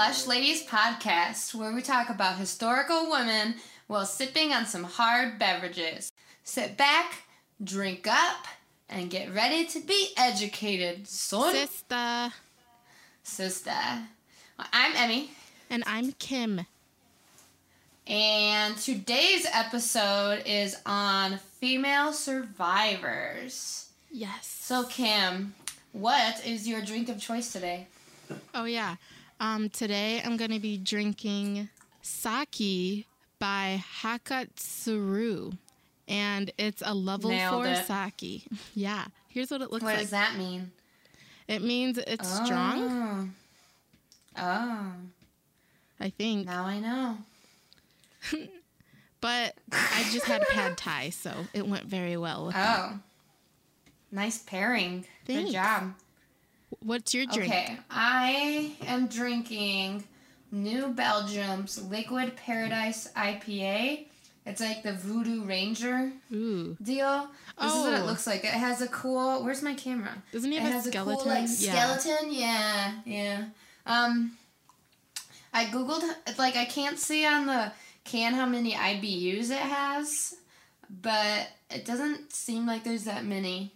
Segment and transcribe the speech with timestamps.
[0.00, 3.56] Lush Ladies Podcast, where we talk about historical women
[3.86, 6.10] while sipping on some hard beverages.
[6.42, 7.24] Sit back,
[7.62, 8.46] drink up,
[8.88, 11.52] and get ready to be educated, son.
[11.54, 12.32] Sister.
[13.24, 13.74] Sister.
[14.72, 15.32] I'm Emmy,
[15.68, 16.64] And I'm Kim.
[18.06, 23.90] and today's episode is on female survivors.
[24.10, 24.46] Yes.
[24.62, 25.54] So, Kim,
[25.92, 27.86] what is your drink of choice today?
[28.54, 28.96] Oh yeah.
[29.40, 31.68] Um, today I'm gonna be drinking
[32.02, 33.06] sake
[33.38, 35.56] by Hakutsuru.
[36.06, 37.86] And it's a level Nailed four it.
[37.86, 38.42] sake.
[38.74, 39.06] Yeah.
[39.28, 39.96] Here's what it looks What like.
[39.96, 40.72] What does that mean?
[41.48, 43.32] It means it's strong,
[44.36, 44.42] Oh.
[44.42, 44.92] Oh,
[45.98, 46.46] I think.
[46.46, 47.18] now I know.
[49.22, 52.90] But I just had a pad thai, so it went very well with that.
[52.90, 52.98] Oh.
[54.10, 55.04] Nice pairing.
[55.26, 55.50] Thanks.
[55.50, 55.92] Good job.
[56.78, 57.52] What's your drink?
[57.52, 60.04] Okay, I am drinking
[60.52, 64.06] New Belgium's Liquid Paradise IPA.
[64.46, 66.76] It's like the Voodoo Ranger Ooh.
[66.82, 67.28] deal.
[67.60, 68.06] This is what it Oh.
[68.06, 68.44] looks like.
[68.44, 69.42] It has a cool.
[69.44, 70.22] Where's my camera?
[70.32, 71.20] Doesn't he It have a has skeleton?
[71.20, 71.96] a cool like yeah.
[71.98, 72.32] skeleton.
[72.32, 73.44] Yeah, yeah.
[73.86, 74.36] Um,
[75.52, 76.02] I googled
[76.38, 77.72] like I can't see on the
[78.04, 80.34] can how many IBUs it has,
[80.88, 83.74] but it doesn't seem like there's that many.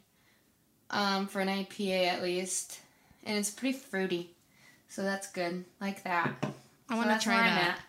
[0.90, 2.78] Um, for an IPA at least,
[3.24, 4.30] and it's pretty fruity,
[4.88, 5.64] so that's good.
[5.80, 6.32] Like that.
[6.88, 7.68] I want to try that.
[7.70, 7.80] at.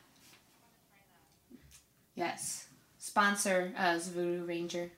[2.16, 2.68] Yes.
[2.98, 4.90] Sponsor us, Voodoo Ranger.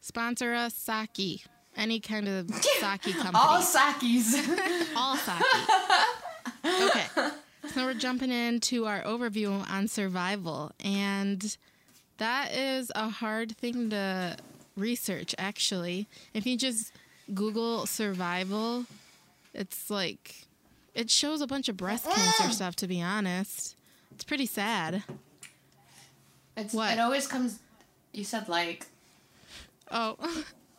[0.00, 1.42] Sponsor us Saki.
[1.76, 3.30] Any kind of sake company.
[3.34, 4.34] All sakis.
[4.96, 5.42] All sake.
[6.64, 7.06] Okay.
[7.72, 10.72] So we're jumping into our overview on survival.
[10.82, 11.56] And
[12.18, 14.36] that is a hard thing to
[14.76, 16.08] research, actually.
[16.34, 16.92] If you just
[17.32, 18.86] Google survival,
[19.58, 20.46] it's like,
[20.94, 22.52] it shows a bunch of breast cancer mm.
[22.52, 23.76] stuff, to be honest.
[24.12, 25.02] It's pretty sad.
[26.56, 26.92] It's, What?
[26.92, 27.58] It always comes.
[28.12, 28.86] You said like.
[29.90, 30.16] Oh.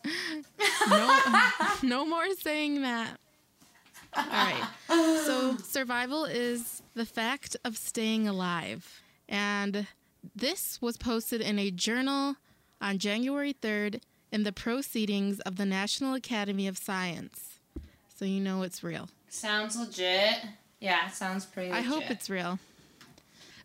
[0.89, 1.19] no,
[1.83, 3.17] no more saying that.
[4.15, 4.63] All right.
[4.87, 9.01] So, survival is the fact of staying alive.
[9.27, 9.87] And
[10.35, 12.35] this was posted in a journal
[12.81, 14.01] on January 3rd
[14.31, 17.48] in the Proceedings of the National Academy of Science.
[18.19, 19.07] So, you know it's real.
[19.29, 20.43] Sounds legit.
[20.81, 21.85] Yeah, sounds pretty Legit.
[21.85, 22.59] I hope it's real.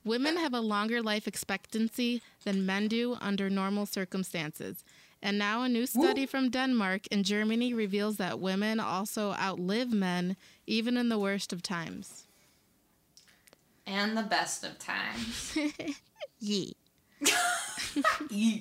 [0.05, 4.85] Women have a longer life expectancy than men do under normal circumstances.
[5.21, 10.37] And now a new study from Denmark and Germany reveals that women also outlive men
[10.69, 12.29] even in the worst of times.
[13.89, 15.59] And the best of times.
[16.39, 16.71] Yeah.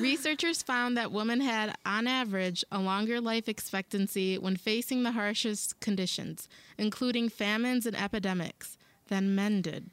[0.00, 5.80] Researchers found that women had, on average, a longer life expectancy when facing the harshest
[5.80, 8.76] conditions, including famines and epidemics,
[9.08, 9.90] than men did.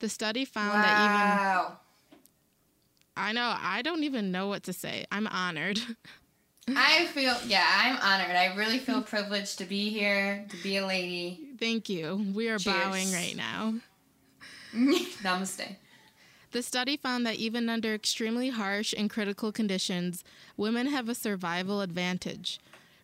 [0.00, 1.78] The study found that even wow.
[3.16, 3.54] I know.
[3.60, 5.04] I don't even know what to say.
[5.12, 5.78] I'm honored.
[6.68, 8.36] I feel, yeah, I'm honored.
[8.36, 11.40] I really feel privileged to be here, to be a lady.
[11.58, 12.32] Thank you.
[12.34, 12.76] We are Cheers.
[12.76, 13.74] bowing right now.
[14.74, 15.76] Namaste.
[16.52, 20.22] The study found that even under extremely harsh and critical conditions,
[20.58, 22.60] women have a survival advantage.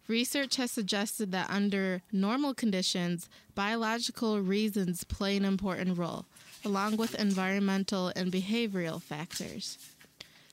[0.07, 6.27] Research has suggested that under normal conditions, biological reasons play an important role,
[6.63, 9.79] along with environmental and behavioral factors.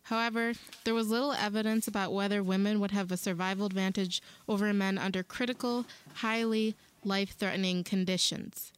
[0.03, 0.53] However,
[0.85, 5.21] there was little evidence about whether women would have a survival advantage over men under
[5.21, 5.85] critical,
[6.15, 8.71] highly life threatening conditions.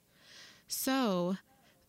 [0.67, 1.38] So,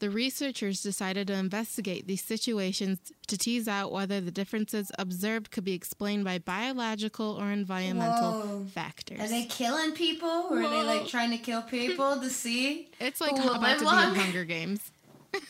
[0.01, 5.65] the researchers decided to investigate these situations to tease out whether the differences observed could
[5.65, 8.67] be explained by biological or environmental Whoa.
[8.73, 9.21] factors.
[9.21, 10.47] Are they killing people?
[10.51, 12.91] Or are they like trying to kill people to see?
[13.01, 14.13] it's like who about live to long?
[14.15, 14.91] be in Hunger Games.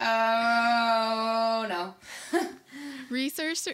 [0.00, 1.94] Oh, no.
[3.08, 3.68] Research,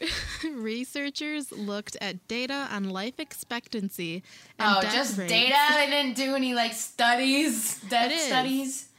[0.44, 4.22] researchers looked at data on life expectancy
[4.58, 5.32] and oh, just rates.
[5.32, 5.56] data?
[5.74, 8.89] They didn't do any like studies, death studies?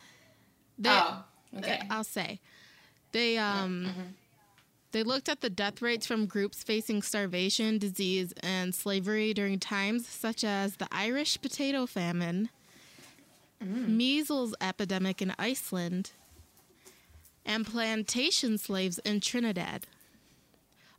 [0.81, 1.23] They- oh,
[1.57, 1.79] okay.
[1.81, 2.39] Uh, I'll say.
[3.11, 4.01] They um mm-hmm.
[4.91, 10.07] they looked at the death rates from groups facing starvation, disease, and slavery during times
[10.07, 12.49] such as the Irish potato famine,
[13.63, 13.87] mm.
[13.87, 16.11] measles epidemic in Iceland,
[17.45, 19.87] and plantation slaves in Trinidad.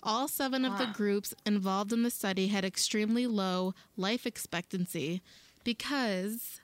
[0.05, 5.23] All seven of the groups involved in the study had extremely low life expectancy
[5.63, 6.61] because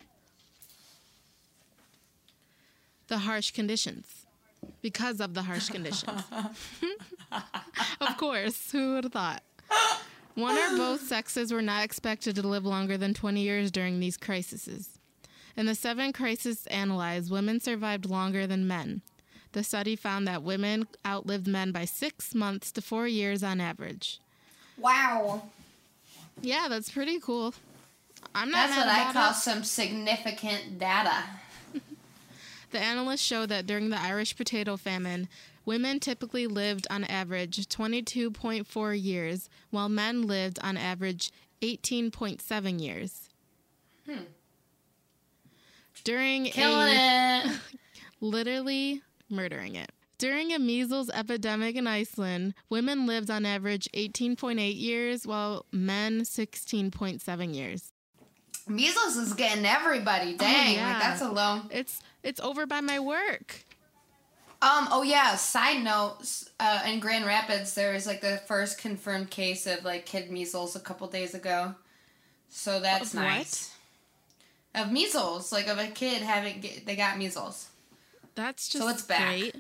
[3.09, 4.07] the harsh conditions.
[4.83, 6.23] Because of the harsh conditions.
[8.01, 9.43] of course, who would have thought?
[10.35, 14.17] One or both sexes were not expected to live longer than 20 years during these
[14.17, 14.99] crises.
[15.57, 19.03] In the seven crises analyzed, women survived longer than men.
[19.53, 24.21] The study found that women outlived men by six months to four years on average.
[24.77, 25.43] Wow.
[26.41, 27.55] Yeah, that's pretty cool.
[28.35, 29.35] I'm not That's what I call it.
[29.37, 31.25] some significant data.
[32.71, 35.29] The analysts show that during the Irish potato famine,
[35.65, 41.31] women typically lived on average 22.4 years, while men lived on average
[41.63, 43.29] 18.7 years.
[44.07, 44.25] Hmm.
[46.05, 47.61] During Killing a it.
[48.21, 49.93] literally murdering it.
[50.19, 57.55] During a measles epidemic in Iceland, women lived on average 18.8 years, while men 16.7
[57.55, 57.93] years.
[58.67, 60.37] Measles is getting everybody.
[60.37, 60.93] Dang, yeah.
[60.93, 61.63] like that's a low.
[61.71, 63.65] It's it's over by my work.
[64.61, 64.89] Um.
[64.91, 65.37] Oh yeah.
[65.37, 66.19] Side note.
[66.59, 70.75] Uh, in Grand Rapids, there was like the first confirmed case of like kid measles
[70.75, 71.75] a couple days ago.
[72.49, 73.27] So that's Of what?
[73.27, 73.75] nice.
[74.75, 77.69] Of measles, like of a kid having get, they got measles.
[78.35, 79.27] That's just So it's back.
[79.29, 79.57] great.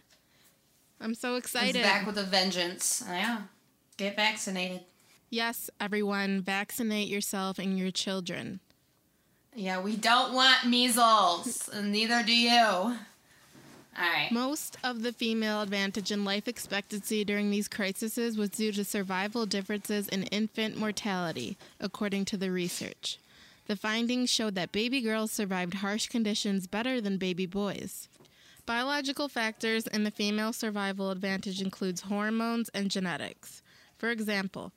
[1.01, 1.83] I'm so It's excited.
[1.83, 3.03] back with a vengeance.
[3.07, 3.43] Yeah.
[3.97, 4.81] Get vaccinated.
[5.31, 8.61] Yes, everyone, vaccinate yourself and your children.
[9.59, 12.61] Yeah, we don't want measles, and neither do you.
[12.61, 12.95] All
[13.97, 14.29] right.
[14.31, 19.47] Most of the female advantage in life expectancy during these crises was due to survival
[19.47, 23.19] differences in infant mortality, according to the research.
[23.67, 28.07] The findings showed that baby girls survived harsh conditions better than baby boys.
[28.65, 33.61] Biological factors in the female survival advantage includes hormones and genetics.
[33.99, 34.71] For example,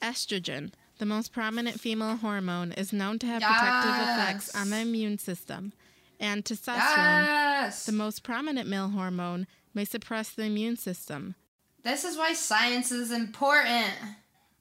[0.00, 5.18] estrogen, the most prominent female hormone, is known to have protective effects on the immune
[5.18, 5.72] system,
[6.20, 6.76] and testosterone,
[7.26, 7.86] Yes.
[7.86, 11.34] the most prominent male hormone may suppress the immune system.
[11.84, 13.94] This is why science is important.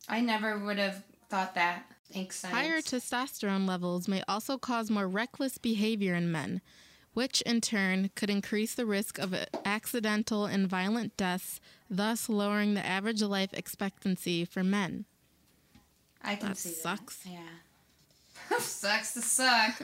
[0.07, 1.83] I never would have thought that.
[2.13, 2.55] Thanks, science.
[2.55, 6.61] Higher testosterone levels may also cause more reckless behavior in men,
[7.13, 9.35] which in turn could increase the risk of
[9.65, 11.59] accidental and violent deaths,
[11.89, 15.05] thus lowering the average life expectancy for men.
[16.23, 17.17] I can That see sucks.
[17.17, 17.29] that.
[17.29, 18.57] Yeah.
[18.59, 19.81] sucks to suck.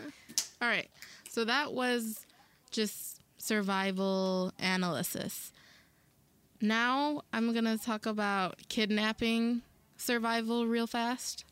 [0.61, 0.89] All right,
[1.29, 2.25] so that was
[2.71, 5.51] just survival analysis.
[6.61, 9.61] Now I'm going to talk about kidnapping
[9.97, 11.45] survival real fast.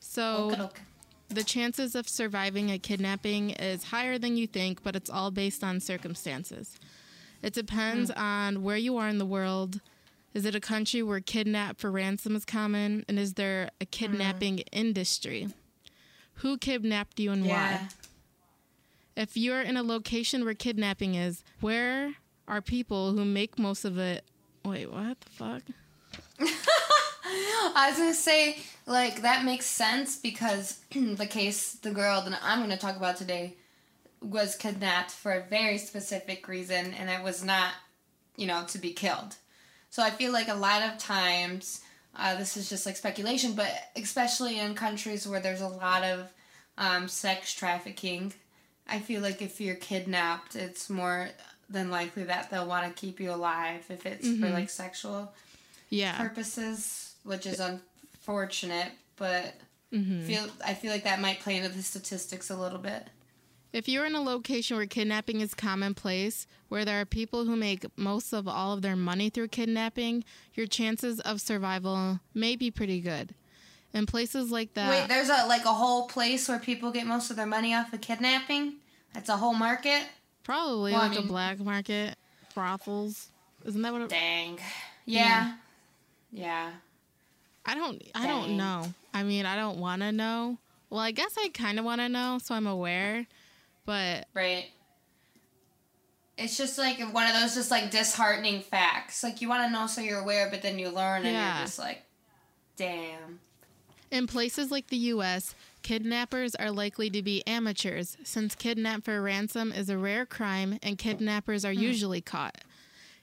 [0.00, 0.80] So, Okey-doke.
[1.28, 5.64] The chances of surviving a kidnapping is higher than you think, but it's all based
[5.64, 6.78] on circumstances.
[7.42, 8.20] It depends hmm.
[8.20, 9.80] on where you are in the world.
[10.36, 13.06] Is it a country where kidnap for ransom is common?
[13.08, 13.90] And is there a hmm.
[13.90, 15.48] kidnapping industry?
[16.40, 17.78] Who kidnapped you and Yeah.
[17.78, 17.88] why?
[19.16, 22.16] If you're in a location where kidnapping is, where
[22.46, 24.26] are people who make most of it?
[24.62, 25.62] Wait, what the fuck?
[27.74, 32.60] I was gonna say, like, that makes sense because the case, the girl that I'm
[32.60, 33.56] gonna talk about today,
[34.20, 37.72] was kidnapped for a very specific reason, and it was not,
[38.36, 39.36] you know, to be killed.
[39.96, 41.80] So I feel like a lot of times,
[42.14, 46.30] uh, this is just like speculation, but especially in countries where there's a lot of
[46.76, 48.34] um, sex trafficking,
[48.86, 51.30] I feel like if you're kidnapped, it's more
[51.70, 54.52] than likely that they'll want to keep you alive if it's for Mhm.
[54.52, 55.32] like sexual
[55.88, 56.18] Yeah.
[56.18, 59.54] purposes, which is unfortunate, but
[59.90, 63.08] hmm feel I feel like that might play into the statistics a little bit.
[63.76, 67.84] If you're in a location where kidnapping is commonplace, where there are people who make
[67.98, 73.02] most of all of their money through kidnapping, your chances of survival may be pretty
[73.02, 73.34] good.
[73.92, 77.30] In places like that, Wait, there's a like a whole place where people get most
[77.30, 78.76] of their money off of kidnapping.
[79.12, 80.04] That's a whole market.
[80.42, 82.16] probably Well, I like a black market,
[82.54, 83.28] brothels.
[83.66, 84.00] Isn't that what?
[84.00, 84.58] It, Dang.
[85.04, 85.52] Yeah.
[86.32, 86.70] Yeah.
[87.66, 88.02] I don't.
[88.14, 88.86] I don't know.
[89.12, 90.56] I mean, I don't want to know.
[90.88, 93.26] Well, I guess I kind of want to know, so I'm aware.
[93.86, 94.66] But Right.
[96.36, 99.22] It's just like one of those just like disheartening facts.
[99.22, 101.58] Like you want to know so you're aware, but then you learn and Yeah.
[101.58, 102.02] you're just like,
[102.76, 103.40] damn.
[104.10, 109.72] In places like the US, kidnappers are likely to be amateurs since kidnap for ransom
[109.72, 111.80] is a rare crime and kidnappers are hmm.
[111.80, 112.58] usually caught.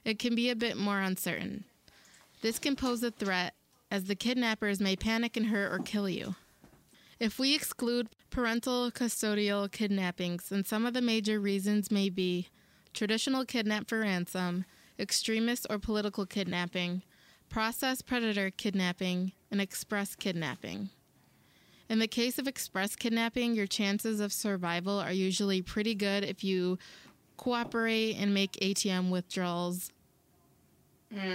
[0.04, 1.66] It can be a bit more uncertain.
[2.42, 3.54] This can pose a threat
[3.90, 6.36] as the kidnappers may panic and hurt or kill you.
[7.24, 12.50] If we exclude parental custodial kidnappings, then some of the major reasons may be
[12.94, 14.66] traditional kidnap for ransom,
[15.00, 17.02] extremist or political kidnapping,
[17.48, 20.90] process predator kidnapping, and express kidnapping.
[21.88, 26.44] In the case of express kidnapping, your chances of survival are usually pretty good if
[26.44, 26.78] you
[27.38, 29.94] cooperate and make ATM withdrawals.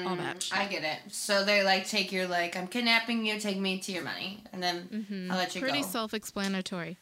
[0.07, 0.53] All that shit.
[0.53, 1.13] Mm, I get it.
[1.13, 4.63] So they like take your like, I'm kidnapping you, take me to your money, and
[4.63, 5.79] then I'll let you Pretty go.
[5.81, 6.97] Pretty self explanatory.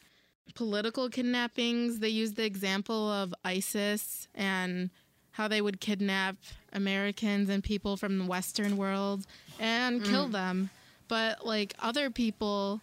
[0.55, 1.99] political kidnappings.
[1.99, 4.89] They use the example of ISIS and
[5.31, 6.35] how they would kidnap
[6.73, 9.25] Americans and people from the Western world
[9.59, 10.69] and kill them.
[11.07, 12.81] But like other people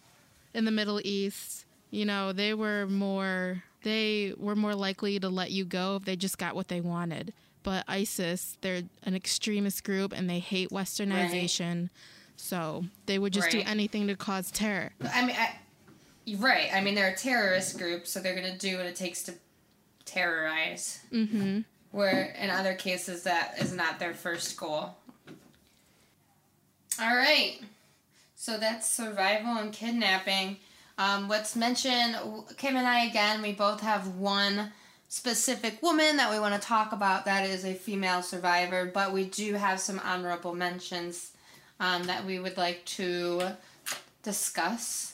[0.53, 5.51] in the Middle East, you know, they were more they were more likely to let
[5.51, 7.33] you go if they just got what they wanted.
[7.65, 11.89] But ISIS, they're an extremist group and they hate westernization.
[12.37, 14.91] So they would just do anything to cause terror.
[15.11, 15.55] I mean, I,
[16.37, 16.69] right.
[16.71, 19.33] I mean, they're a terrorist group, so they're gonna do what it takes to
[20.05, 20.99] terrorize.
[21.11, 21.61] Mm-hmm.
[21.89, 24.95] Where in other cases, that is not their first goal.
[27.01, 27.57] All right.
[28.35, 30.57] So that's survival and kidnapping.
[30.99, 32.15] Um, let's mention
[32.57, 33.41] Kim and I again.
[33.41, 34.71] We both have one
[35.07, 37.25] specific woman that we want to talk about.
[37.25, 41.31] That is a female survivor, but we do have some honorable mentions
[41.79, 43.51] um, that we would like to
[44.23, 45.13] discuss.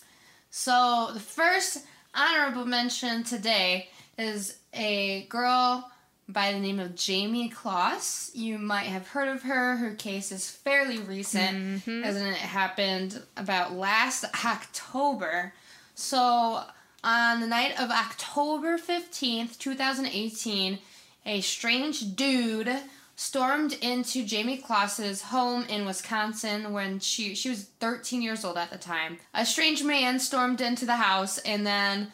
[0.50, 5.90] So the first honorable mention today is a girl
[6.28, 8.32] by the name of Jamie Closs.
[8.34, 9.76] You might have heard of her.
[9.78, 15.54] Her case is fairly recent, as in it happened about last October.
[15.96, 16.64] So
[17.04, 20.80] on the night of October 15th, 2018,
[21.26, 22.72] a strange dude
[23.16, 28.72] stormed into Jamie Closs's home in Wisconsin when she she was 13 years old at
[28.72, 29.20] the time.
[29.34, 32.12] A strange man stormed into the house and then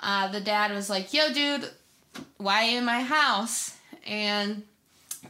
[0.00, 1.70] uh, the dad was like, "Yo, dude,
[2.38, 3.76] why in my house?"
[4.06, 4.62] And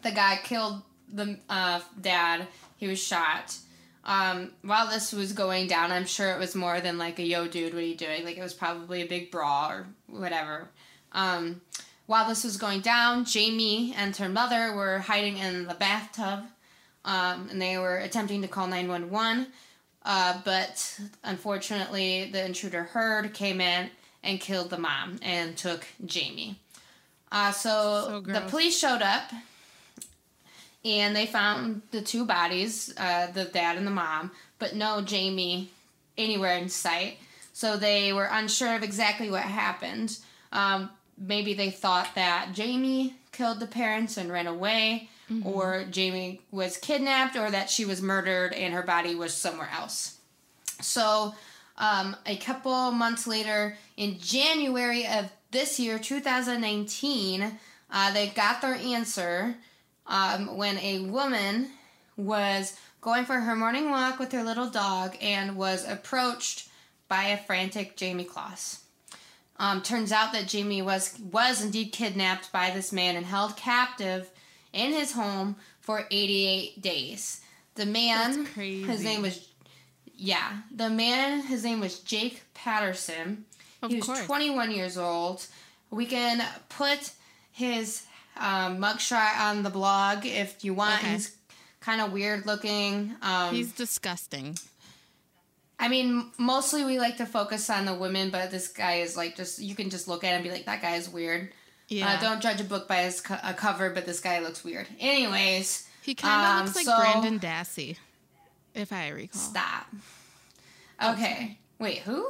[0.03, 0.83] the guy killed
[1.13, 2.47] the uh, dad.
[2.77, 3.57] He was shot.
[4.07, 7.49] Um, while this was going down, I'm sure it was more than like a yo,
[7.49, 8.25] dude, what are you doing?
[8.25, 10.69] Like it was probably a big brawl or whatever.
[11.11, 11.61] Um,
[12.07, 16.45] while this was going down, Jamie and her mother were hiding in the bathtub,
[17.05, 19.49] um, and they were attempting to call 911.
[20.05, 23.91] Uh, but unfortunately, the intruder heard, came in,
[24.23, 26.61] and killed the mom and took Jamie.
[27.33, 29.33] Uh, so So the police showed up
[30.87, 35.69] and they found the two bodies, uh, the dad and the mom, but no Jamie
[36.17, 37.19] anywhere in sight.
[37.53, 40.17] So they were unsure of exactly what happened.
[40.53, 45.09] Um, maybe they thought that Jamie killed the parents and ran away,
[45.45, 50.19] or Jamie was kidnapped, or that she was murdered and her body was somewhere else.
[50.81, 51.35] So,
[51.79, 57.59] um, a couple months later, in January of this year, 2019,
[57.91, 59.57] uh, they got their answer
[60.07, 61.71] um, when a woman
[62.17, 66.69] was going for her morning walk with her little dog and was approached
[67.09, 68.83] by a frantic Jamie Closs.
[69.59, 74.31] Um, turns out that Jamie was was indeed kidnapped by this man and held captive
[74.73, 77.41] in his home for 88 days.
[77.77, 79.49] The man, his name was,
[80.15, 83.45] yeah, the man, his name was Jake Patterson.
[83.83, 84.27] Of he was course.
[84.27, 85.47] 21 years old.
[85.91, 87.13] We can put
[87.53, 88.05] his
[88.39, 91.03] um, mugshot on the blog if you want.
[91.03, 91.13] Okay.
[91.13, 91.37] He's
[91.81, 93.15] kind of weird looking.
[93.23, 94.57] Um, He's disgusting.
[95.79, 99.37] I mean, mostly we like to focus on the women, but this guy is like
[99.37, 101.51] just you can just look at him and be like, that guy is weird.
[101.89, 102.15] Yeah.
[102.15, 104.89] Uh, don't judge a book by its co- a cover, but this guy looks weird.
[104.99, 107.97] Anyways, he kind of um, looks like so- Brandon Dassey,
[108.75, 109.41] if I recall.
[109.41, 109.87] stop.
[111.03, 112.27] Okay, wait, who?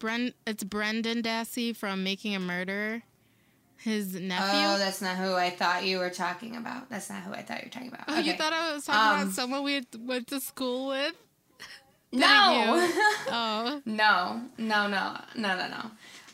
[0.00, 3.02] Bren- it's Brendan Dassey from Making a Murderer.
[3.84, 4.46] His nephew.
[4.68, 6.88] Oh, that's not who I thought you were talking about.
[6.88, 8.04] That's not who I thought you were talking about.
[8.08, 11.14] Oh, you thought I was talking Um, about someone we went to school with?
[12.12, 12.88] no.
[13.28, 15.90] Oh, No, no, no, no, no, no.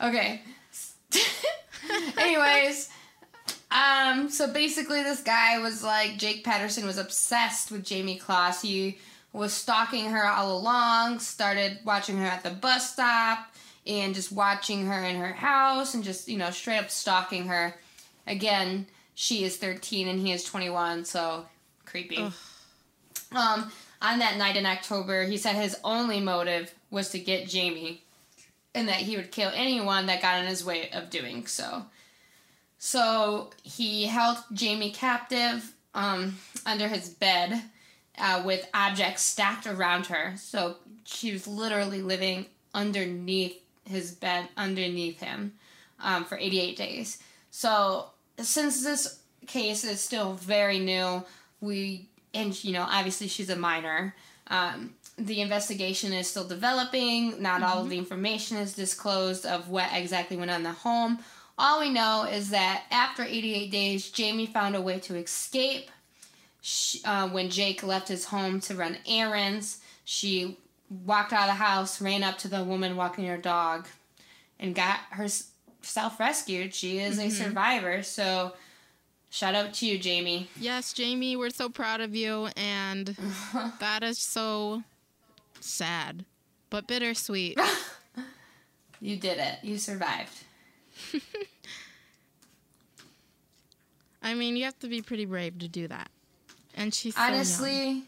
[0.07, 0.41] Okay.
[2.17, 2.89] Anyways,
[3.71, 8.61] um, so basically, this guy was like Jake Patterson was obsessed with Jamie Closs.
[8.61, 8.97] He
[9.33, 11.19] was stalking her all along.
[11.19, 13.47] Started watching her at the bus stop
[13.89, 17.75] and just watching her in her house and just you know straight up stalking her.
[18.27, 21.45] Again, she is 13 and he is 21, so
[21.85, 22.17] creepy.
[22.17, 22.33] Ugh.
[23.31, 28.03] Um, on that night in October, he said his only motive was to get Jamie,
[28.73, 31.85] and that he would kill anyone that got in his way of doing so.
[32.77, 37.61] So he held Jamie captive um, under his bed
[38.17, 40.35] uh, with objects stacked around her.
[40.37, 43.57] So she was literally living underneath
[43.89, 45.53] his bed, underneath him,
[45.99, 47.17] um, for 88 days.
[47.51, 48.05] So
[48.37, 51.23] since this case is still very new,
[51.61, 54.15] we and you know obviously she's a minor.
[54.47, 57.41] Um, the investigation is still developing.
[57.41, 61.19] Not all of the information is disclosed of what exactly went on in the home.
[61.57, 65.91] All we know is that after 88 days, Jamie found a way to escape.
[66.61, 70.57] She, uh, when Jake left his home to run errands, she
[70.89, 73.87] walked out of the house, ran up to the woman walking her dog,
[74.59, 76.73] and got herself rescued.
[76.73, 77.27] She is Mm-hmm.
[77.27, 78.03] a survivor.
[78.03, 78.53] So
[79.29, 80.49] shout out to you, Jamie.
[80.59, 83.15] Yes, Jamie, we're so proud of you, and
[83.79, 84.83] that is so
[85.59, 86.25] sad,
[86.69, 87.59] but bittersweet.
[89.01, 89.59] You did it.
[89.63, 90.43] You survived.
[94.21, 96.09] I mean, you have to be pretty brave to do that.
[96.75, 97.21] And she's so.
[97.21, 98.03] Honestly,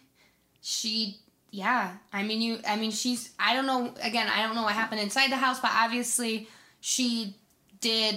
[0.61, 1.19] she
[1.51, 1.93] yeah.
[2.11, 5.01] I mean you I mean she's I don't know again, I don't know what happened
[5.01, 6.47] inside the house, but obviously
[6.79, 7.35] she
[7.81, 8.15] did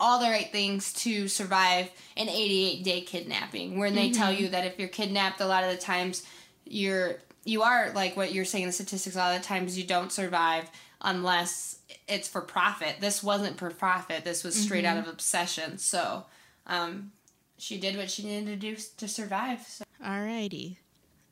[0.00, 3.78] all the right things to survive an 88 day kidnapping.
[3.78, 6.26] When they tell you that if you're kidnapped a lot of the times
[6.64, 9.84] you're you are like what you're saying the statistics a lot of the times you
[9.84, 10.70] don't survive
[11.02, 12.96] unless it's for profit.
[13.00, 14.24] This wasn't for profit.
[14.24, 15.78] This was straight out of obsession.
[15.78, 16.24] So
[16.66, 17.12] um,
[17.58, 19.84] she did what she needed to do to survive so.
[20.04, 20.76] Alrighty.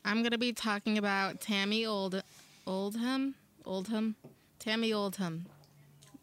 [0.04, 2.22] I'm gonna be talking about Tami Old
[2.66, 3.34] Oldham?
[3.64, 4.16] Oldham?
[4.58, 5.46] Tami Oldham.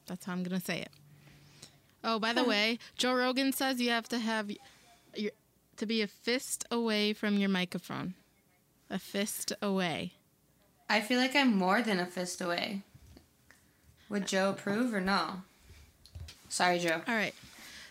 [0.08, 0.90] That's how I'm gonna say it.
[2.04, 4.52] Oh, by the way, Joe Rogan says you have to have
[5.16, 5.32] your
[5.78, 8.16] to be a fist away from your microphone.
[8.90, 10.14] A fist away.
[10.90, 12.82] I feel like I'm more than a fist away.
[14.10, 15.42] Would Joe approve or no?
[16.50, 17.02] Sorry, Joe.
[17.08, 17.36] All right.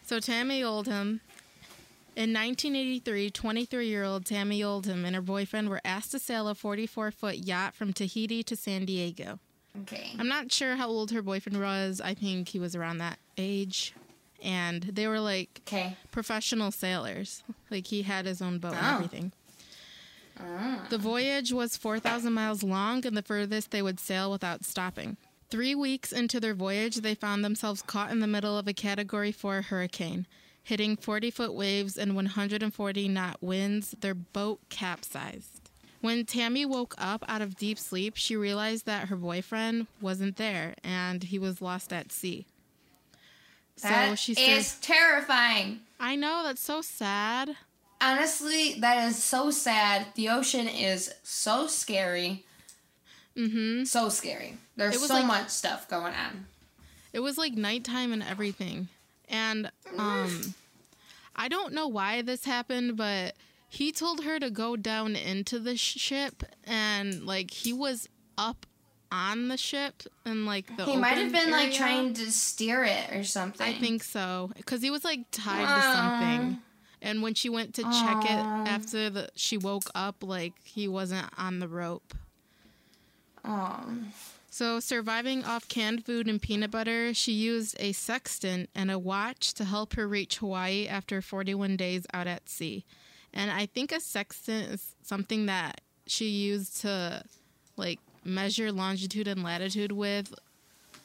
[0.04, 1.20] So Tami Oldham.
[2.16, 6.54] In 1983, 23 year old Tami Oldham and her boyfriend were asked to sail a
[6.54, 9.38] 44 foot yacht from Tahiti to San Diego.
[9.82, 10.12] Okay.
[10.18, 12.00] I'm not sure how old her boyfriend was.
[12.00, 13.92] I think he was around that age.
[14.42, 15.94] And they were like Okay.
[16.10, 17.42] professional sailors.
[17.70, 18.94] Like he had his own boat and Oh.
[18.94, 19.32] everything.
[20.40, 20.86] Ah.
[20.88, 25.18] The voyage was 4,000 miles long and the furthest they would sail without stopping.
[25.50, 29.32] Three weeks into their voyage, they found themselves caught in the middle of a Category
[29.32, 30.26] 4 hurricane.
[30.66, 35.70] Hitting 40 foot waves and 140 knot winds, their boat capsized.
[36.00, 40.74] When Tami woke up out of deep sleep, she realized that her boyfriend wasn't there
[40.82, 42.46] and he was lost at sea.
[43.76, 45.82] So That she is said, terrifying.
[46.00, 47.54] I know, that's so sad.
[48.00, 50.06] Honestly, that is so sad.
[50.16, 52.44] The ocean is so scary.
[53.36, 53.84] Mm-hmm.
[53.84, 54.56] So scary.
[54.74, 56.46] There's so like- much stuff going on.
[57.12, 58.88] It was like nighttime and everything.
[59.28, 60.54] And um
[61.36, 63.34] I don't know why this happened, but
[63.68, 68.66] he told her to go down into the sh- ship and like he was up
[69.12, 73.12] on the ship and like the He might have been like trying to steer it
[73.12, 73.66] or something.
[73.66, 76.62] I think so cuz he was like tied to something.
[77.02, 81.28] And when she went to check it after the she woke up like he wasn't
[81.38, 82.14] on the rope.
[83.44, 84.12] Um,
[84.56, 89.52] So, surviving off canned food and peanut butter, she used a sextant and a watch
[89.52, 92.86] to help her reach Hawaii after 41 days out at sea.
[93.34, 97.22] And I think a sextant is something that she used to
[97.76, 100.34] like measure longitude and latitude with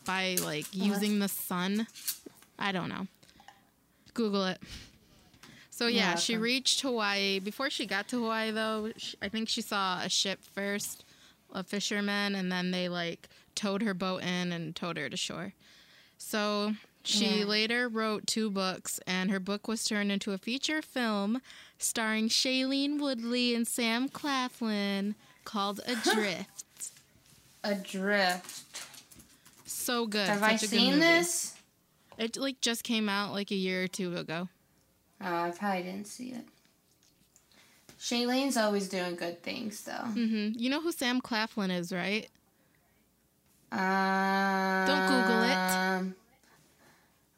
[0.06, 0.86] by like uh-huh.
[0.86, 1.88] using the sun.
[2.58, 3.08] I don't know.
[4.14, 4.62] Google it.
[5.72, 7.40] So yeah, Yeah, she reached Hawaii.
[7.40, 11.04] Before she got to Hawaii, though, sh I think she saw a ship first,
[11.54, 15.54] a fisherman, and then they like towed her boat in and towed her to shore.
[16.18, 17.46] So she Yeah.
[17.46, 21.42] later wrote two books, and her book was turned into a feature film
[21.78, 26.92] starring Shailene Woodley and Sam Claflin called Adrift.
[27.64, 28.64] Adrift.
[29.66, 30.28] so good.
[30.28, 31.56] Have Such I seen this?
[32.18, 34.48] It like just came out like a year or two ago.
[35.20, 36.46] Oh, I probably didn't see it.
[38.02, 39.92] Shailene's always doing good things, though.
[39.94, 42.28] hmm You know who Sam Claflin is, right?
[43.72, 46.14] Um, Don't Google it.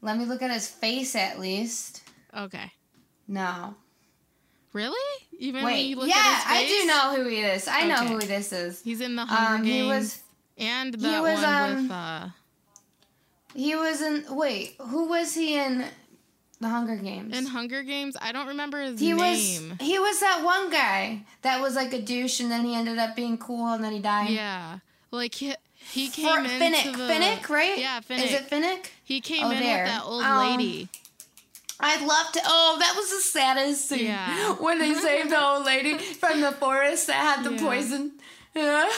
[0.01, 2.01] Let me look at his face at least.
[2.35, 2.71] Okay.
[3.27, 3.75] No.
[4.73, 4.97] Really?
[5.37, 5.85] Even when Wait.
[5.87, 6.81] you look Yeah, at his face?
[6.81, 7.67] I do know who he is.
[7.67, 8.81] I know who this is.
[8.81, 9.75] He's in the Hunger Um, Games.
[9.75, 10.19] he was
[10.57, 12.27] and he that was, one um, with uh
[13.55, 14.25] he was in.
[14.35, 15.85] Wait, who was he in
[16.63, 17.37] the Hunger Games?
[17.37, 18.17] in Hunger Games.
[18.19, 19.69] I don't remember his he name.
[19.69, 22.97] was he was that one guy that was like a douche, and then he ended
[22.97, 24.29] up being cool, and then he died.
[24.31, 24.79] yeah.
[25.11, 25.53] Like he,
[25.91, 27.77] he came For, into Finnick, the Finnick, right?
[27.77, 28.25] Yeah, Finnick.
[28.25, 28.87] Is it Finnick?
[29.03, 29.83] He came Oh, in there.
[29.83, 30.89] with that old Um, lady.
[31.79, 32.41] I'd love to.
[32.45, 34.05] Oh, that was the saddest scene.
[34.05, 34.53] Yeah.
[34.59, 37.59] When they saved the old lady from the forest that had the Yeah.
[37.61, 38.11] poison.
[38.55, 38.89] Yeah.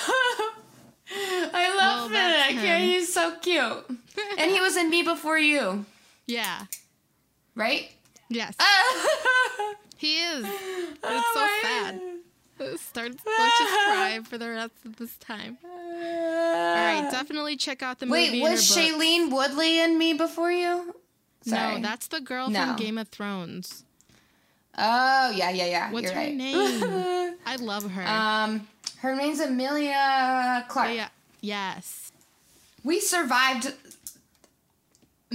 [1.54, 2.63] I love Finnick.
[2.63, 3.86] Yeah, he's so cute.
[4.38, 5.86] and he was in Me Before You,
[6.28, 6.65] Yeah.
[7.56, 7.91] Right?
[8.30, 8.56] Yes.
[8.60, 10.46] Oh he is.
[10.46, 12.00] It's so my sad.
[12.00, 12.12] God.
[12.68, 15.58] It starts let's just cry for the rest of this time.
[15.63, 18.41] All right, definitely check out the movie.
[18.41, 18.84] Wait, was book.
[18.84, 20.96] Shailene Woodley in Me Before You?
[21.41, 21.76] Sorry.
[21.76, 22.65] No, that's the girl No.
[22.65, 23.84] from Game of Thrones.
[24.78, 25.91] Oh yeah, yeah, yeah.
[25.91, 26.34] What's You're her right.
[26.34, 27.36] name?
[27.46, 28.08] I love her.
[28.08, 28.68] um,
[29.00, 30.96] her name's Emilia Clarke.
[30.96, 31.08] yeah.
[31.41, 32.12] Yes.
[32.84, 33.74] We survived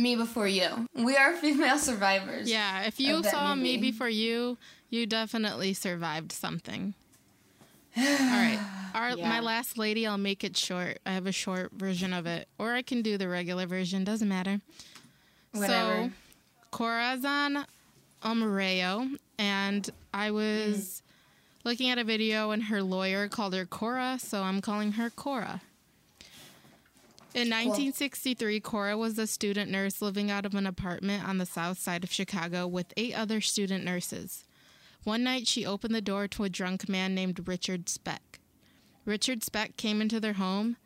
[0.01, 0.87] Me Before You.
[0.95, 2.51] We are female survivors.
[2.51, 4.57] Yeah, if you of that saw me before you,
[4.89, 6.95] you definitely survived something.
[7.97, 8.59] All right.
[8.95, 9.29] Our, Yeah.
[9.29, 10.99] My last lady, I'll make it short.
[11.05, 12.49] I have a short version of it.
[12.59, 14.05] Or I can do the regular version.
[14.05, 14.61] Doesn't matter.
[15.53, 16.05] Whatever.
[16.05, 16.11] So,
[16.71, 17.67] Corazon
[18.23, 21.03] Amurao, and I was mm.
[21.65, 25.61] looking at a video, and her lawyer called her Cora, so I'm calling her Cora.
[27.33, 31.79] In 1963, Cora was a student nurse living out of an apartment on the south
[31.79, 34.45] side of Chicago with eight other student nurses.
[35.05, 38.41] One night, she opened the door to a drunk man named Richard Speck.
[39.05, 40.77] Richard Speck came into their home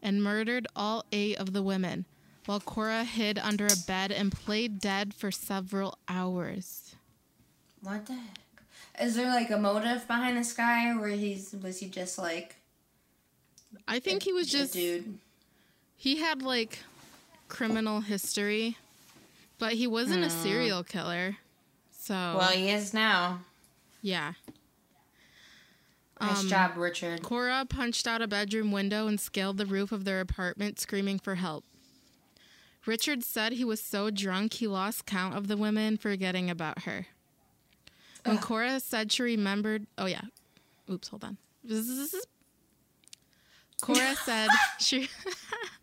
[0.00, 2.06] and murdered all eight of the women,
[2.46, 6.96] while Cora hid under a bed and played dead for several hours.
[7.82, 8.38] What the heck?
[8.98, 12.56] Is there like a motive behind this guy, or he's was he just like
[13.86, 15.18] I think he was just dude?
[16.02, 16.80] He had like
[17.46, 18.76] criminal history,
[19.60, 21.36] but he wasn't a serial killer.
[21.92, 23.38] So Well, he is now.
[24.00, 24.32] yeah.
[26.20, 27.22] Nice Um, job, Richard.
[27.22, 31.36] Cora punched out a bedroom window and scaled the roof of their apartment, screaming for
[31.36, 31.64] help.
[32.84, 37.06] Richard said he was so drunk he lost count of the women, forgetting about her.
[38.24, 40.22] When Cora said she remembered, oh yeah,
[40.90, 41.38] oops, hold on.
[43.80, 44.48] Cora said
[44.80, 45.08] she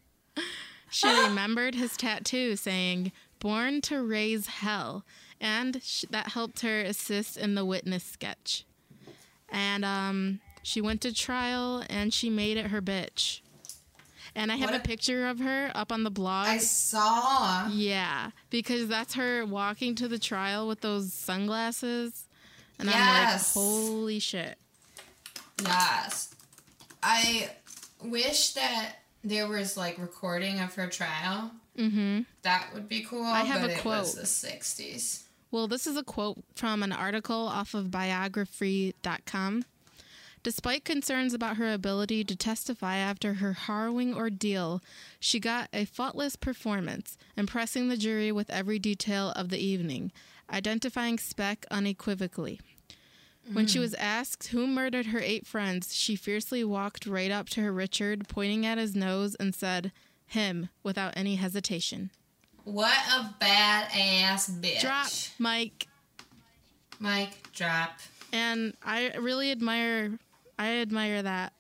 [0.89, 5.03] she remembered his tattoo saying "Born to Raise Hell,"
[5.39, 8.65] and sh- that helped her assist in the witness sketch
[9.51, 13.39] and um, she went to trial and she made it her bitch.
[14.35, 16.45] And I have a a- picture of her up on the blog.
[16.47, 17.67] I saw.
[17.69, 22.25] yeah, because that's her walking to the trial with those sunglasses.
[22.77, 23.57] And Yes.
[23.57, 24.59] I'm like, holy shit.
[25.63, 26.35] Yes.
[27.01, 27.49] I
[28.03, 31.51] wish that there was like recording of her trial.
[31.77, 32.21] Mm-hmm.
[32.43, 33.23] That would be cool.
[33.23, 33.99] I have but a it quote.
[34.01, 35.23] was the '60s.
[35.51, 39.65] Well, this is a quote from an article off of biography.com.
[40.41, 44.81] Despite concerns about her ability to testify after her harrowing ordeal,
[45.19, 50.13] she got a faultless performance, impressing the jury with every detail of the evening,
[50.49, 52.61] identifying Speck unequivocally.
[53.51, 57.61] When she was asked who murdered her eight friends, she fiercely walked right up to
[57.61, 59.91] her Richard, pointing at his nose, and said,
[60.27, 62.11] Him, without any hesitation.
[62.63, 64.81] What a badass bitch.
[64.81, 65.07] Drop,
[65.39, 65.87] Mike.
[66.99, 67.97] Mike, drop.
[68.33, 70.19] and I really admire
[70.59, 71.53] I admire that.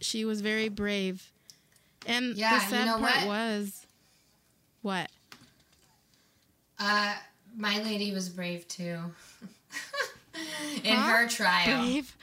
[0.00, 1.30] She was very brave.
[2.06, 3.26] And Yeah, the you sad know part what?
[3.26, 3.86] was
[4.82, 5.10] what?
[6.78, 7.14] Uh,
[7.56, 8.98] my lady was brave too.
[10.82, 11.02] In Huh?
[11.16, 11.82] her trial.
[11.84, 12.16] Brave.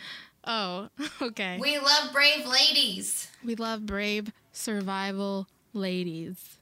[0.46, 0.90] Oh,
[1.22, 1.58] okay.
[1.60, 3.28] We, love brave ladies.
[3.44, 6.58] We love brave survival ladies.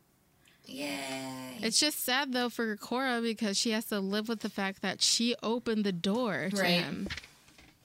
[0.65, 1.57] Yay.
[1.62, 5.01] It's just sad though for Cora because she has to live with the fact that
[5.01, 6.81] she opened the door to Right.
[6.81, 7.07] him.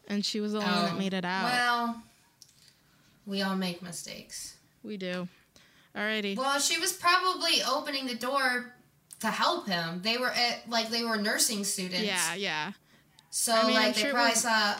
[0.06, 1.44] And she was the only one that Oh, made it out.
[1.44, 2.02] Well,
[3.26, 4.56] we all make mistakes.
[4.82, 5.28] we do.
[5.96, 6.36] Alrighty.
[6.36, 8.74] Well, she was probably opening the door
[9.20, 10.02] to help him.
[10.02, 12.04] They were at like they were nursing students.
[12.04, 12.72] yeah, yeah.
[13.36, 14.74] So I mean, I'm like sure they probably was- saw.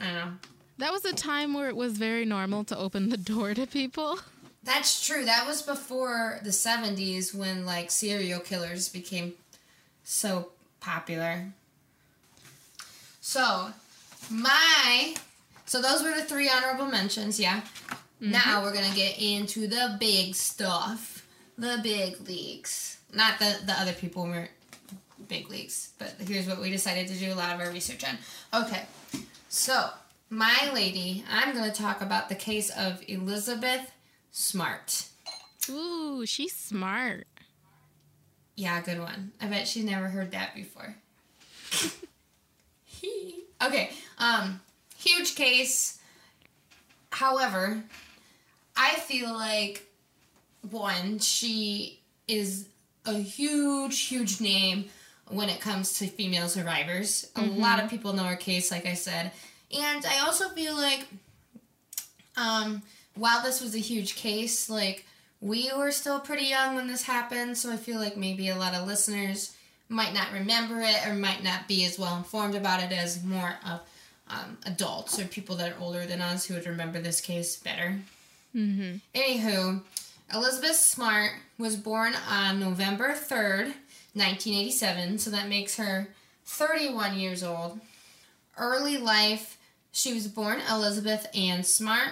[0.00, 0.32] I don't know.
[0.78, 4.20] That was a time where it was very normal to open the door to people.
[4.62, 5.24] That's true.
[5.24, 9.34] That was before the seventies when like serial killers became
[10.04, 11.52] so popular.
[13.20, 13.72] So,
[14.30, 15.16] my
[15.66, 17.40] so those were the three honorable mentions.
[17.40, 17.62] Yeah.
[18.20, 18.30] Mm-hmm.
[18.30, 21.26] Now we're gonna get into the big stuff,
[21.58, 22.98] the big leagues.
[23.12, 24.48] Not the the other people were
[25.32, 28.18] big leagues, but here's what we decided to do a lot of our research on.
[28.62, 28.82] Okay,
[29.48, 29.88] so
[30.28, 33.90] my lady, I'm gonna talk about the case of Elizabeth
[34.30, 35.06] Smart.
[35.70, 37.26] Ooh, she's smart.
[38.56, 39.32] Yeah, good one.
[39.40, 40.96] I bet she's never heard that before.
[43.64, 44.60] okay, um,
[44.98, 45.98] huge case.
[47.08, 47.82] However,
[48.76, 49.86] I feel like
[50.70, 52.68] one, she is
[53.06, 54.90] a huge, huge name
[55.32, 57.30] when it comes to female survivors.
[57.36, 59.32] A lot of people know her case, like I said.
[59.72, 61.06] And I also feel like
[62.36, 62.82] um,
[63.14, 65.06] while this was a huge case, like
[65.40, 68.74] we were still pretty young when this happened, so I feel like maybe a lot
[68.74, 69.56] of listeners
[69.88, 73.56] might not remember it or might not be as well informed about it as more
[73.66, 73.80] of
[74.28, 77.98] um, adults or people that are older than us who would remember this case better.
[78.54, 78.96] Mm-hmm.
[79.14, 79.82] Anywho,
[80.32, 83.74] Elizabeth Smart was born on November 3rd,
[84.14, 86.08] 1987, so that makes her
[86.44, 87.80] 31 years old.
[88.58, 89.58] Early life,
[89.92, 92.10] she was born Elizabeth Ann Smart.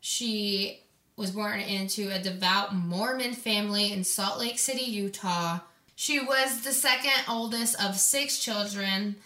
[0.00, 0.80] She
[1.16, 5.60] was born into a devout Mormon family in Salt Lake City, Utah.
[5.94, 9.16] She was the second oldest of six children.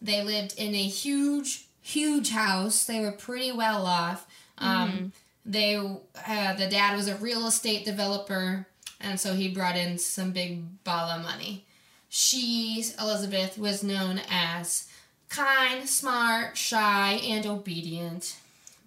[0.00, 2.84] They lived in a huge, huge house.
[2.84, 4.26] They were pretty well off.
[4.58, 5.12] Um,
[5.44, 8.66] They, uh, the dad was a real estate developer,
[9.00, 11.64] and so he brought in some big ball of money.
[12.08, 14.88] She, Elizabeth, was known as
[15.28, 18.36] kind, smart, shy, and obedient.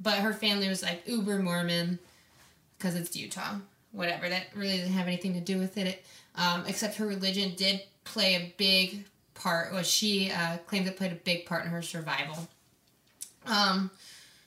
[0.02, 2.00] But her family was like uber Mormon
[2.78, 3.56] because it's Utah.
[3.92, 4.30] Whatever.
[4.30, 6.04] That really didn't have anything to do with it.
[6.36, 9.74] Um, except her religion did play a big part.
[9.74, 12.48] Well, she uh, claimed it played a big part in her survival.
[13.46, 13.92] Um,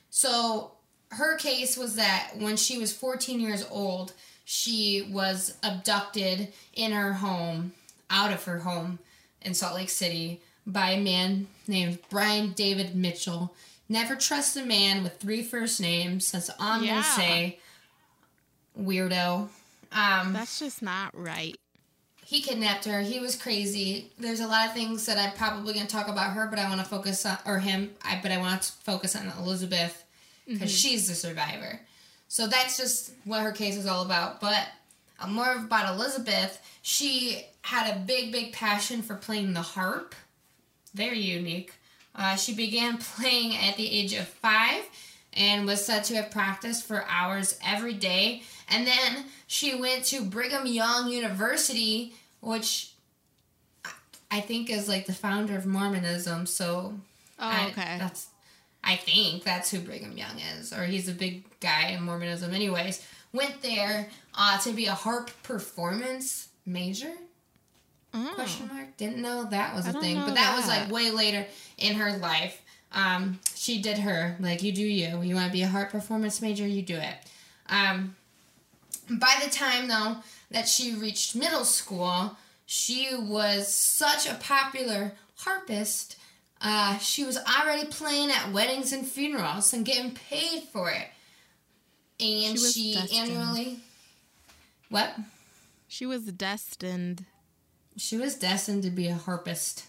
[0.09, 0.71] so
[1.11, 4.13] her case was that when she was 14 years old,
[4.45, 7.73] she was abducted in her home,
[8.09, 8.99] out of her home
[9.41, 13.53] in Salt Lake City, by a man named Brian David Mitchell.
[13.89, 16.93] Never trust a man with three first names, that's on Yeah.
[16.93, 17.59] Gonna say.
[18.79, 19.49] Weirdo.
[19.91, 21.55] Um, That's just not right.
[22.25, 23.01] he kidnapped her.
[23.01, 24.11] He was crazy.
[24.17, 26.67] There's a lot of things that I'm probably going to talk about her, but I
[26.67, 27.91] want to focus on or him.
[28.03, 30.03] I but I want to focus on Elizabeth
[30.47, 31.79] because she's the survivor.
[32.33, 34.41] So that's just what her case is all about.
[34.41, 34.67] But
[35.19, 36.59] uh, more about Elizabeth.
[36.81, 40.15] She had a big, big passion for playing the harp.
[40.95, 41.73] Very unique.
[42.15, 44.81] Uh, she began playing at the age of five
[45.33, 48.41] and was said to have practiced for hours every day.
[48.67, 52.93] And then she went to Brigham Young University, which
[53.85, 53.91] I-
[54.31, 56.47] I think is like the founder of Mormonism.
[56.47, 56.95] So
[57.37, 57.97] Oh, I, okay.
[57.99, 58.25] that's
[58.83, 62.53] I think that's who Brigham Young is, or he's a big guy in Mormonism.
[62.53, 67.11] Anyways, went there uh, to be a harp performance major.
[68.13, 68.31] Oh.
[68.35, 68.95] Question mark.
[68.97, 71.47] Didn't know that was a thing, but that, was like way later
[71.79, 72.61] in her life.
[72.91, 75.21] Um, she did her like you do you.
[75.21, 77.15] You want to be a harp performance major, you do it.
[77.67, 78.15] Um,
[79.09, 80.17] by the time though
[80.51, 86.17] that she reached middle school, she was such a popular harpist.
[86.61, 91.07] Uh, she was already playing at weddings and funerals and getting paid for it.
[92.19, 93.79] And She she annually.
[94.89, 95.15] What?
[95.87, 97.25] She was destined.
[97.97, 99.85] She was destined to be a harpist.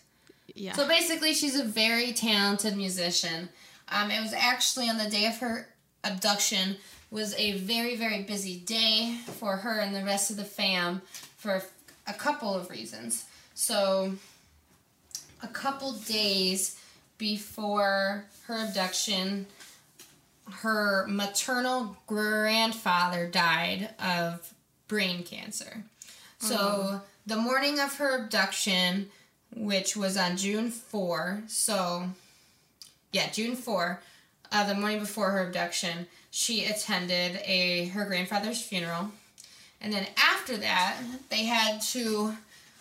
[0.54, 0.72] Yeah.
[0.74, 3.48] So basically, she's a very talented musician.
[3.88, 5.68] Um, it was actually on the day of her
[6.04, 6.76] abduction
[7.10, 11.00] was a very very busy day for her and the rest of the fam
[11.36, 11.62] for
[12.06, 13.24] a couple of reasons.
[13.54, 14.14] So
[15.42, 16.78] a couple days
[17.18, 19.46] before her abduction,
[20.50, 24.52] her maternal grandfather died of
[24.88, 25.84] brain cancer.
[26.38, 29.08] So the morning of her abduction,
[29.56, 32.10] which was on June 4, so
[33.12, 34.00] yeah, June 4,
[34.52, 39.10] uh, the morning before her abduction, she attended a her grandfather's funeral.
[39.80, 40.96] And then after that,
[41.30, 42.34] they had to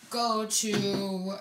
[0.10, 1.34] go to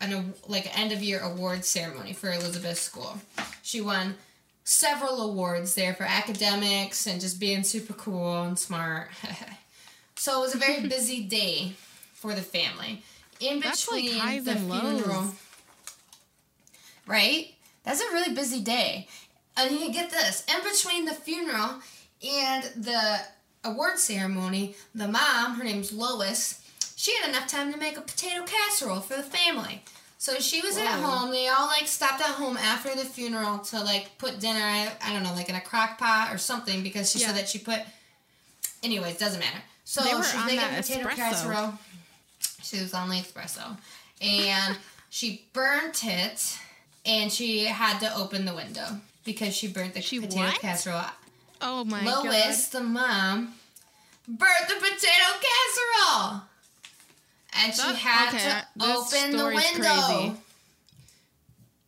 [0.00, 3.18] an like end of year award ceremony for Elizabeth School.
[3.62, 4.16] She won
[4.64, 9.10] several awards there for academics and just being super cool and smart.
[10.16, 11.72] so it was a very busy day
[12.14, 13.02] for the family.
[13.40, 15.34] In That's like between highs the funeral,
[17.06, 17.48] right?
[17.84, 19.08] That's a really busy day.
[19.56, 21.80] And you get this: in between the funeral
[22.26, 23.20] and the
[23.64, 26.60] award ceremony, the mom, her name's Lois,
[26.96, 29.82] she had enough time to make a potato casserole for the family.
[30.24, 31.30] So she was at home.
[31.32, 34.58] They all like stopped at home after the funeral to like put dinner.
[34.58, 37.26] I, I don't know, like in a crock pot or something because she Yeah.
[37.26, 37.80] said that she put.
[38.82, 39.60] Anyways, doesn't matter.
[39.84, 41.14] So They were she's on making that potato espresso.
[41.16, 41.74] casserole.
[42.62, 43.76] She was on the espresso,
[44.22, 44.78] and
[45.10, 46.56] she burnt it,
[47.04, 50.58] and she had to open the window because she burnt the She potato what?
[50.58, 51.02] casserole.
[51.60, 52.24] oh my god!
[52.24, 53.52] Lois, the mom,
[54.26, 56.40] burnt the potato casserole,
[57.56, 59.60] and she That- had okay, to open the window.
[59.82, 60.36] crazy.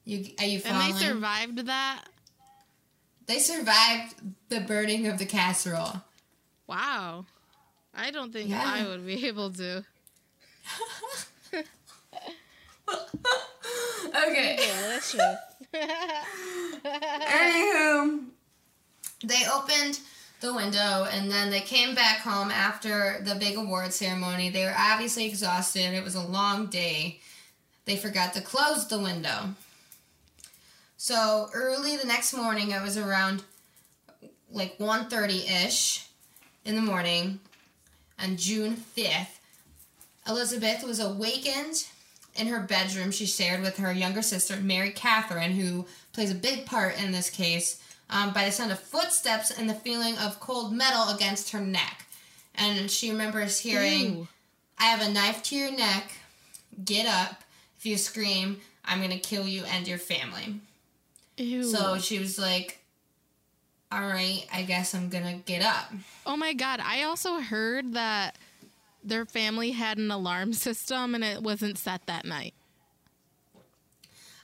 [0.04, 0.82] You are you following?
[0.90, 2.04] And they survived that?
[3.26, 4.14] They survived
[4.48, 6.02] the burning of the casserole.
[6.68, 7.26] Wow.
[7.94, 8.62] I don't think Yeah.
[8.64, 9.84] I would be able to.
[14.14, 14.56] okay.
[14.56, 15.36] Delicious.
[16.84, 18.24] Anywho,
[19.24, 19.98] they opened
[20.40, 24.50] the window and then they came back home after the big award ceremony.
[24.50, 25.94] They were obviously exhausted.
[25.94, 27.20] It was a long day.
[27.84, 29.54] They forgot to close the window.
[30.96, 33.44] So early the next morning, it was around
[34.50, 36.08] like 1.30ish
[36.64, 37.40] in the morning
[38.18, 39.38] on June 5th.
[40.28, 41.86] Elizabeth was awakened
[42.34, 46.66] in her bedroom she shared with her younger sister, Mary Catherine, who plays a big
[46.66, 47.80] part in this case.
[48.10, 52.06] Um, by the sound of footsteps and the feeling of cold metal against her neck.
[52.54, 54.28] And she remembers hearing, Ew.
[54.78, 56.12] I have a knife to your neck.
[56.84, 57.42] Get up.
[57.78, 60.60] If you scream, I'm going to kill you and your family.
[61.36, 61.64] Ew.
[61.64, 62.80] So she was like,
[63.92, 65.92] All right, I guess I'm going to get up.
[66.24, 68.36] oh my god, I also heard that
[69.04, 72.54] their family had an alarm system and it wasn't set that night.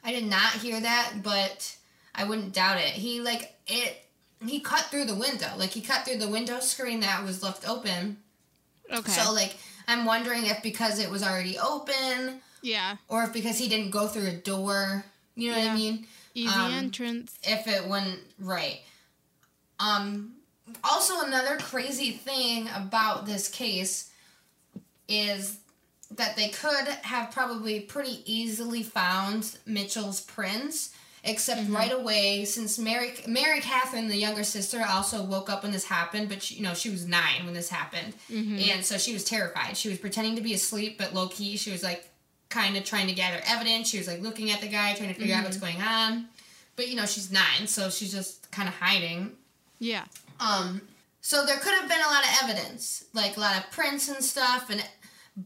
[0.05, 1.77] I did not hear that, but
[2.15, 2.89] I wouldn't doubt it.
[2.91, 3.99] He, like, it.
[4.47, 5.49] He cut through the window.
[5.57, 8.19] Like, he cut through the window screen that was left open.
[8.93, 9.11] Okay.
[9.11, 12.97] So, like, I'm wondering if because it was already open yeah.
[13.09, 15.05] or if because he didn't go through a door.
[15.35, 16.07] You know what I mean?
[16.35, 17.39] Easy Um, entrance.
[17.43, 18.81] if it went right.
[19.79, 20.35] Um,
[20.85, 24.11] also, another crazy thing about this case
[25.09, 25.59] is
[26.11, 30.91] that they could have probably pretty easily found Mitchell's prints,
[31.25, 31.77] except mm-hmm.
[31.77, 36.29] right away, since Mary Mary Catherine, the younger sister, also woke up when this happened,
[36.29, 38.59] but she, you know she was nine when this happened, mm-hmm.
[38.71, 39.77] and so she was terrified.
[39.77, 42.09] She was pretending to be asleep, but low key, she was like
[42.49, 43.89] kind of trying to gather evidence.
[43.89, 45.79] She was like looking at the guy, trying to figure out what's mm-hmm.
[45.79, 46.29] going on.
[46.77, 49.33] But you know, she's nine, so she's just kind of hiding.
[49.79, 50.05] Yeah.
[50.41, 50.83] Um,
[51.21, 54.25] so there could have been a lot of evidence, like a lot of prints and
[54.25, 54.85] stuff, and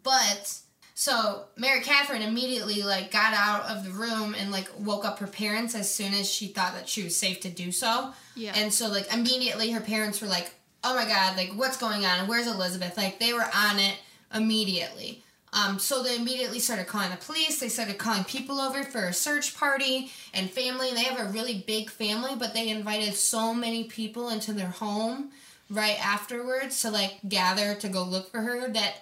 [0.03, 0.59] but
[0.99, 5.27] so Mary Catherine immediately like got out of the room and like woke up her
[5.27, 8.15] parents as soon as she thought that she was safe to do so.
[8.35, 8.55] Yeah.
[8.57, 12.27] And so like immediately her parents were like, "Oh my god, like what's going on?
[12.27, 13.97] Where's Elizabeth?" Like they were on it
[14.35, 15.23] immediately.
[15.53, 17.61] Um, so they immediately started calling the police.
[17.61, 20.95] They started calling people over for a search party and family.
[20.95, 25.31] They have a really big family, but they invited so many people into their home
[25.69, 28.95] right afterwards to like gather to go look for her that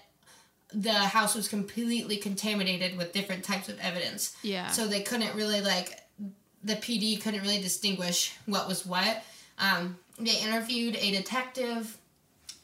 [0.75, 4.37] the house was completely contaminated with different types of evidence.
[4.43, 4.71] Yeah.
[4.71, 6.01] So they couldn't really like
[6.63, 9.23] the PD couldn't really distinguish what was what.
[9.59, 11.97] Um, they interviewed a detective,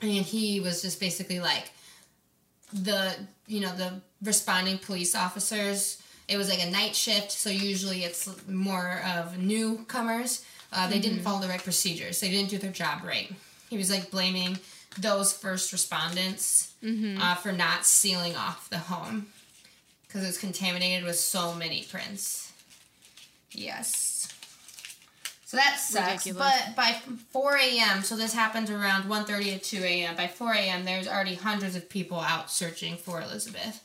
[0.01, 1.71] and he was just basically like
[2.73, 3.15] the
[3.47, 6.03] you know the responding police officers.
[6.29, 10.45] It was like a night shift, so usually it's more of newcomers.
[10.73, 12.21] Uh, they didn't follow the right procedures.
[12.21, 13.33] They didn't do their job right.
[13.69, 14.59] He was like blaming
[14.99, 19.27] those first respondents uh, for not sealing off the home
[20.07, 22.53] because it was contaminated with so many prints.
[23.53, 24.29] Yes.
[25.45, 26.27] So that sucks.
[26.27, 26.53] Ridiculous.
[26.67, 26.97] But by
[27.33, 30.17] 4 a.m., so this happens around 1.30 to 2 a.m.
[30.17, 33.83] By 4 a.m., there's already hundreds of people out searching for Elizabeth,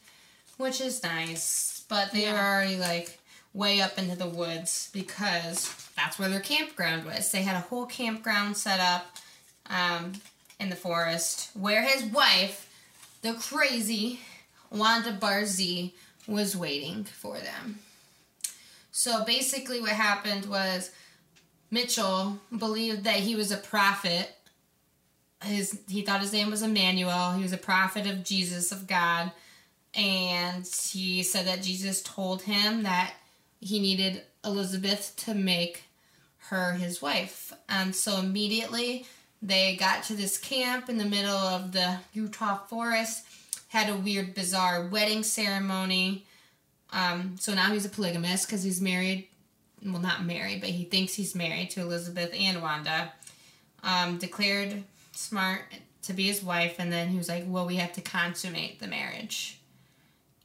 [0.58, 1.84] which is nice.
[1.90, 2.36] But they Yeah.
[2.40, 3.20] are already like
[3.54, 7.32] way up into the woods because that's where their campground was.
[7.32, 9.08] They had a whole campground set up
[9.68, 10.14] um,
[10.60, 12.70] in the forest where his wife,
[13.22, 14.20] the crazy
[14.72, 15.94] Wanda Barzee,
[16.28, 17.80] was waiting for them.
[18.92, 20.92] So basically, what happened was
[21.70, 24.34] Mitchell believed that he was a prophet.
[25.44, 27.34] His he thought his name was Emmanuel.
[27.34, 29.32] He was a prophet of Jesus of God,
[29.94, 33.14] and he said that Jesus told him that
[33.60, 35.84] he needed Elizabeth to make
[36.50, 37.54] her his wife.
[37.68, 39.06] And so immediately
[39.42, 43.26] they got to this camp in the middle of the Utah forest,
[43.68, 46.26] had a weird, bizarre wedding ceremony.
[46.92, 49.28] Um, so now he's a polygamist because he's married.
[49.84, 53.14] Well, not married, but he thinks he's married to Elizabeth and Wanda.
[53.84, 55.62] Um, declared Smart
[56.04, 58.88] to be his wife, and then he was like, "Well, we have to consummate the
[58.88, 59.60] marriage,"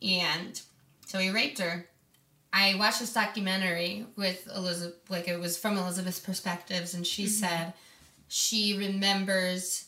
[0.03, 0.61] and
[1.07, 1.89] so he raped her.
[2.53, 7.73] I watched this documentary with Elizabeth, like it was from Elizabeth's perspectives, and she said
[8.33, 9.87] she remembers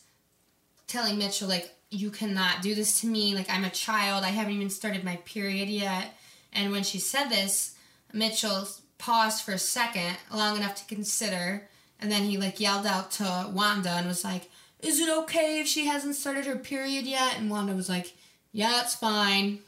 [0.89, 3.35] telling Mitchell, like, you cannot do this to me.
[3.37, 4.25] Like, I'm a child.
[4.25, 6.13] I haven't even started my period yet.
[6.53, 7.77] And when she said this,
[8.13, 8.67] Mitchell
[8.99, 11.69] paused for a second, long enough to consider,
[12.01, 14.51] and then he, like, yelled out to Wanda and was like,
[14.81, 17.37] Is it okay if she hasn't started her period yet?
[17.39, 18.13] And Wanda was like,
[18.51, 19.61] Yeah, it's fine.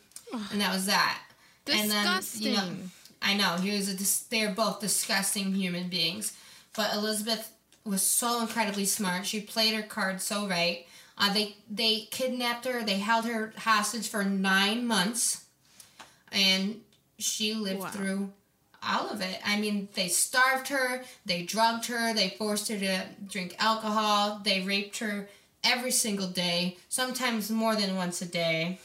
[0.51, 1.20] And that was that.
[1.70, 2.43] And then, Disgusting.
[2.49, 2.70] you know,
[3.22, 3.95] I know he was a.
[3.95, 6.37] dis- They are both disgusting human beings,
[6.75, 7.53] but Elizabeth
[7.85, 9.26] was so incredibly smart.
[9.26, 10.87] She played her cards so right.
[11.16, 12.82] Uh, they they kidnapped her.
[12.82, 15.45] They held her hostage for nine months,
[16.32, 16.80] and
[17.18, 17.89] she lived Wow.
[17.91, 18.32] through
[18.82, 19.39] all of it.
[19.47, 21.05] I mean, they starved her.
[21.24, 22.12] They drugged her.
[22.12, 24.41] They forced her to drink alcohol.
[24.45, 25.28] They raped her
[25.62, 28.78] every single day, sometimes more than once a day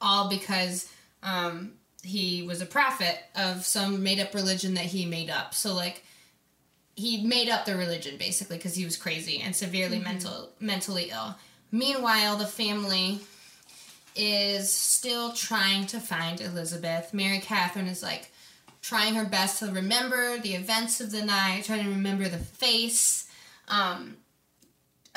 [0.00, 0.90] all because
[1.22, 5.54] um, he was a prophet of some made up religion that he made up.
[5.54, 6.04] So like
[7.00, 11.34] he made up the religion basically because he was crazy and severely mental mentally ill.
[11.72, 13.20] Meanwhile, the family
[14.14, 17.14] is still trying to find Elizabeth.
[17.14, 18.30] Mary Catherine is like
[18.82, 23.30] trying her best to remember the events of the night, trying to remember the face.
[23.68, 24.16] Um,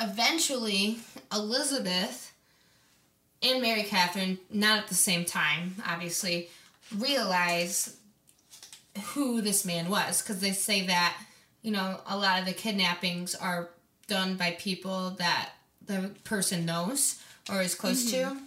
[0.00, 1.00] eventually,
[1.32, 2.32] Elizabeth
[3.42, 6.48] and Mary Catherine, not at the same time, obviously,
[6.96, 7.96] realize
[9.12, 11.16] who this man was because they say that
[11.64, 13.70] you know a lot of the kidnappings are
[14.06, 15.50] done by people that
[15.84, 18.36] the person knows or is close mm-hmm.
[18.36, 18.40] to.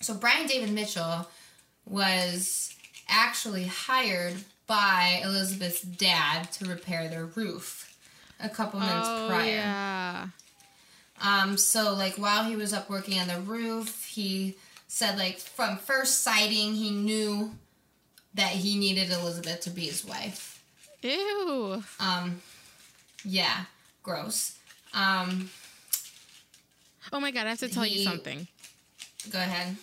[0.00, 1.28] So Brian David Mitchell
[1.84, 2.74] was
[3.08, 4.34] actually hired
[4.66, 7.96] by Elizabeth's dad to repair their roof
[8.40, 9.46] a couple minutes oh, prior.
[9.46, 10.26] Yeah.
[11.20, 14.56] Um, so like while he was up working on the roof, he
[14.86, 17.52] said like from first sighting he knew
[18.34, 20.51] that he needed Elizabeth to be his wife.
[21.02, 21.82] Ew.
[22.00, 22.40] Um
[23.24, 23.64] yeah,
[24.02, 24.56] gross.
[24.94, 25.50] Um
[27.12, 28.46] Oh my god, I have to tell he, you something.
[29.30, 29.76] Go ahead.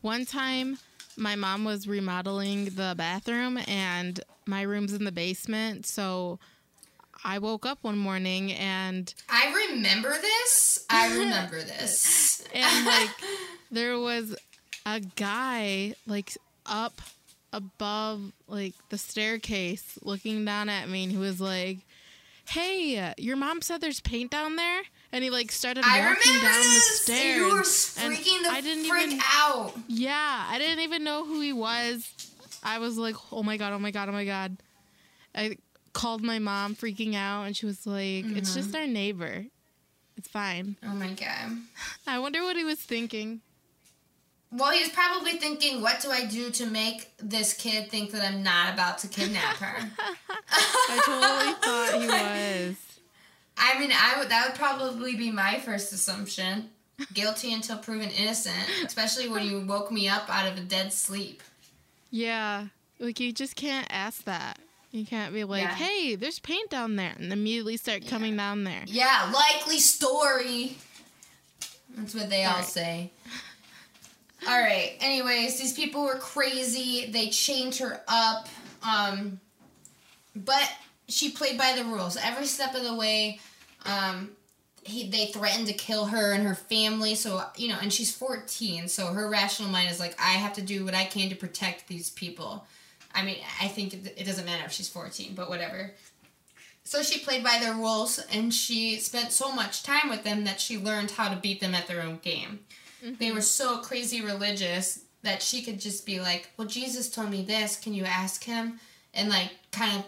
[0.00, 0.78] One time
[1.16, 6.38] my mom was remodeling the bathroom and my room's in the basement, so
[7.24, 10.84] I woke up one morning and I remember this.
[10.90, 12.44] I remember this.
[12.52, 13.10] and like
[13.70, 14.34] there was
[14.84, 17.00] a guy like up
[17.52, 21.78] above like the staircase looking down at me and he was like,
[22.48, 24.82] "Hey, your mom said there's paint down there?"
[25.12, 27.04] And he like started I walking down this.
[27.06, 27.36] the stairs.
[27.36, 29.74] You were freaking the I didn't freak even, out.
[29.88, 32.10] Yeah, I didn't even know who he was.
[32.62, 34.56] I was like, "Oh my god, oh my god, oh my god."
[35.34, 35.56] I
[35.92, 38.36] called my mom freaking out and she was like, mm-hmm.
[38.36, 39.46] "It's just our neighbor.
[40.16, 41.58] It's fine." Oh my god.
[42.06, 43.40] I wonder what he was thinking.
[44.52, 48.22] Well, he was probably thinking, what do I do to make this kid think that
[48.22, 49.90] I'm not about to kidnap her?
[50.50, 52.76] I totally thought he was.
[53.56, 56.70] I mean, I would that would probably be my first assumption.
[57.14, 61.42] Guilty until proven innocent, especially when you woke me up out of a dead sleep.
[62.10, 62.66] Yeah,
[63.00, 64.58] like you just can't ask that.
[64.92, 65.74] You can't be like, yeah.
[65.74, 68.84] "Hey, there's paint down there," and immediately start coming down there.
[68.86, 70.76] Yeah, likely story.
[71.96, 72.66] That's what they all, all right.
[72.66, 73.10] say.
[74.48, 74.96] All right.
[75.00, 77.10] Anyways, these people were crazy.
[77.10, 78.48] They chained her up.
[78.82, 79.40] Um,
[80.34, 80.68] but
[81.08, 83.38] she played by the rules every step of the way.
[83.84, 84.30] Um,
[84.84, 87.14] he, they threatened to kill her and her family.
[87.14, 90.62] So you know, and she's 14, so her rational mind is like, I have to
[90.62, 92.66] do what I can to protect these people.
[93.14, 95.92] I mean, I think it doesn't matter if she's 14, but whatever.
[96.84, 100.60] So she played by their rules, and she spent so much time with them that
[100.60, 102.60] she learned how to beat them at their own game.
[103.04, 103.14] Mm-hmm.
[103.18, 107.42] They were so crazy religious that she could just be like, "Well, Jesus told me
[107.42, 107.78] this.
[107.78, 108.80] Can you ask him?"
[109.14, 110.04] And like, kind of,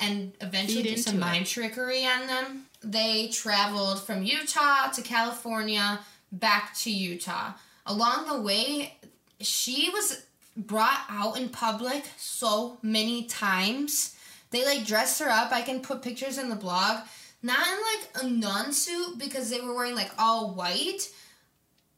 [0.00, 2.66] and eventually do some mind trickery on them.
[2.82, 6.00] They traveled from Utah to California,
[6.32, 7.52] back to Utah.
[7.86, 8.96] Along the way,
[9.40, 10.24] she was
[10.56, 14.16] brought out in public so many times.
[14.50, 15.52] They like dressed her up.
[15.52, 17.04] I can put pictures in the blog.
[17.42, 21.08] Not in like a nun suit because they were wearing like all white,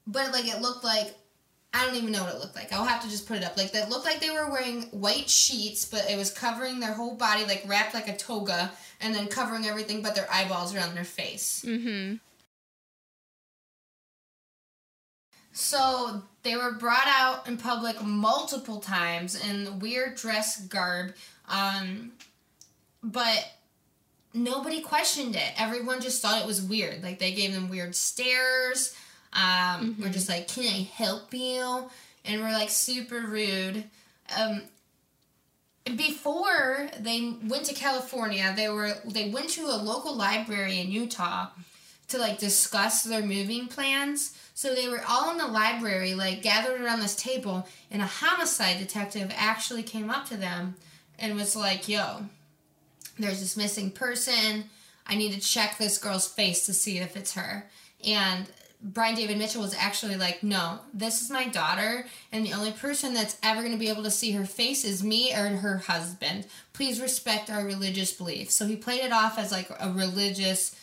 [0.06, 1.14] but like it looked like
[1.74, 2.72] I don't even know what it looked like.
[2.72, 3.56] I'll have to just put it up.
[3.56, 7.16] Like that looked like they were wearing white sheets, but it was covering their whole
[7.16, 11.04] body, like wrapped like a toga, and then covering everything but their eyeballs around their
[11.04, 11.64] face.
[11.66, 12.16] Mm-hmm.
[15.50, 21.14] So they were brought out in public multiple times in weird dress garb,
[21.48, 22.12] um,
[23.02, 23.52] but
[24.32, 25.60] nobody questioned it.
[25.60, 27.02] Everyone just thought it was weird.
[27.02, 28.96] Like they gave them weird stares.
[29.34, 30.02] Um, mm-hmm.
[30.02, 31.90] We're just like, can I help you?
[32.24, 33.84] And we're like super rude.
[34.38, 34.62] Um,
[35.84, 41.48] before they went to California, they were they went to a local library in Utah
[42.08, 44.38] to like discuss their moving plans.
[44.54, 48.78] So they were all in the library, like gathered around this table, and a homicide
[48.78, 50.76] detective actually came up to them
[51.18, 52.26] and was like, "Yo,
[53.18, 54.70] there's this missing person.
[55.06, 57.68] I need to check this girl's face to see if it's her."
[58.06, 58.46] And
[58.84, 63.14] Brian David Mitchell was actually like, no, this is my daughter, and the only person
[63.14, 66.46] that's ever going to be able to see her face is me or her husband.
[66.74, 68.54] Please respect our religious beliefs.
[68.54, 70.76] So he played it off as like a religious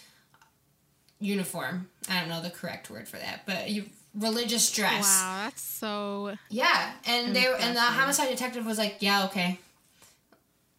[1.19, 1.89] uniform.
[2.09, 3.85] I don't know the correct word for that, but you
[4.15, 5.21] religious dress.
[5.21, 6.35] Wow, that's so.
[6.49, 9.59] Yeah, and they and the homicide detective was like, yeah, okay.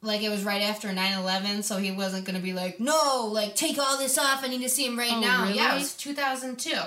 [0.04, 3.78] Like it was right after 9-11, so he wasn't gonna be like, no, like take
[3.78, 4.42] all this off.
[4.42, 5.42] I need to see him right oh, now.
[5.44, 5.54] Really?
[5.54, 6.80] Yeah, it was two thousand two.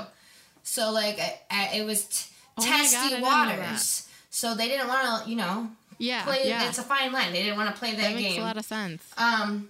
[0.66, 1.20] So like
[1.52, 4.10] it was t- oh testy God, waters.
[4.30, 6.42] So they didn't want to, you know, yeah, play.
[6.44, 6.68] Yeah.
[6.68, 7.32] It's a fine line.
[7.32, 8.42] They didn't want to play that, that makes game.
[8.42, 9.04] a lot of sense.
[9.18, 9.70] Um,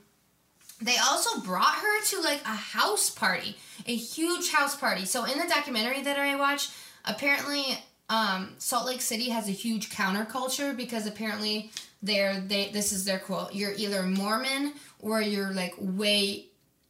[0.81, 5.05] they also brought her to like a house party, a huge house party.
[5.05, 6.71] So in the documentary that I watched,
[7.05, 7.77] apparently
[8.09, 11.71] um, Salt Lake City has a huge counterculture because apparently
[12.01, 16.45] they're they this is their quote you're either Mormon or you're like way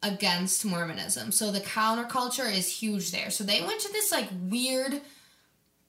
[0.06, 1.32] against Mormonism.
[1.32, 3.32] So the counterculture is huge there.
[3.32, 5.02] So they went to this like weird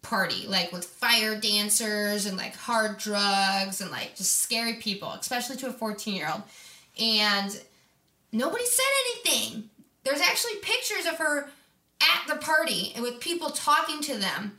[0.03, 5.57] party, like with fire dancers and like hard drugs and like just scary people, especially
[5.57, 6.43] to a 14 year old.
[6.99, 7.61] And
[8.33, 9.71] nobody said anything.
[10.05, 11.51] There's actually pictures of her
[12.01, 14.53] at the party with people talking to them.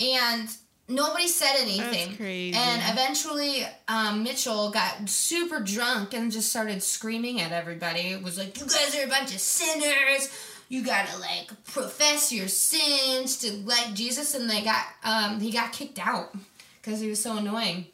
[0.00, 0.48] And
[0.90, 2.10] nobody said anything.
[2.54, 8.00] And eventually, um, Mitchell got super drunk and just started screaming at everybody.
[8.10, 10.28] It was like, "You guys are a bunch of sinners.
[10.68, 15.72] You gotta like profess your sins to like Jesus." And they got um, he got
[15.72, 16.34] kicked out
[16.82, 17.86] because he was so annoying.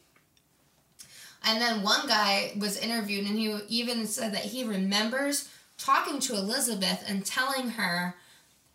[1.45, 6.35] And then one guy was interviewed, and he even said that he remembers talking to
[6.35, 8.17] Elizabeth and telling her,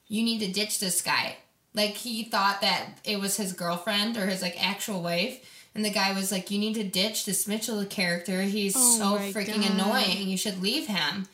[0.08, 1.38] "You need to ditch this guy."
[1.74, 5.40] Like he thought that it was his girlfriend or his like actual wife.
[5.74, 8.42] And the guy was like, "You need to ditch this Mitchell character.
[8.42, 9.72] He's Oh so freaking God.
[9.72, 10.28] annoying.
[10.28, 11.28] You should leave him."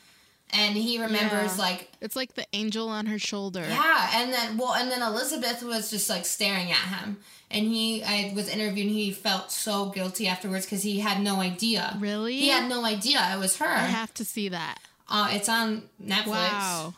[0.53, 1.61] And he remembers Yeah.
[1.63, 3.65] like, It's like the angel on her shoulder.
[3.67, 4.11] yeah.
[4.13, 7.17] And then well, and then Elizabeth was just like staring at him.
[7.51, 8.89] And he, I was interviewing.
[8.89, 11.97] He felt so guilty afterwards because he had no idea.
[11.99, 12.37] Really?
[12.37, 13.65] He had no idea it was her.
[13.67, 14.77] I have to see that.
[15.09, 16.27] uh, it's on Netflix.
[16.27, 16.93] Wow.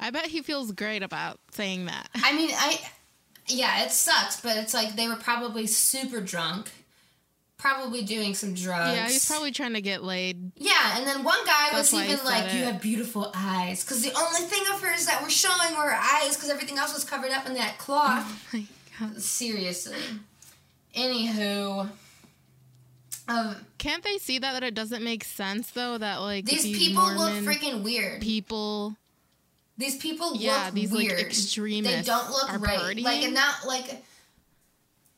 [0.00, 2.08] I bet he feels great about saying that.
[2.14, 2.80] I mean, I
[3.46, 6.70] yeah, it sucks, but it's like they were probably super drunk,
[7.58, 8.96] probably doing some drugs.
[8.96, 10.52] Yeah, he's probably trying to get laid.
[10.56, 12.64] Yeah, and then one guy That's was even like, "You it.
[12.64, 16.34] have beautiful eyes," because the only thing of hers that were showing were her eyes,
[16.34, 18.24] because everything else was covered up in that cloth.
[18.26, 18.66] Oh my
[18.98, 19.20] God.
[19.20, 19.98] Seriously.
[20.96, 21.88] Anywho,
[23.28, 26.78] um, Can't they see that that it doesn't make sense though that like these these
[26.78, 28.20] people Mormon look freaking weird.
[28.20, 28.96] people
[29.80, 31.18] These people Yeah, look these, like, weird.
[31.20, 32.78] extremists They don't look right.
[32.78, 33.02] partying?
[33.02, 34.04] Like and not like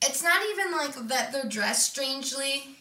[0.04, 2.76] it's not even like that they're dressed strangely,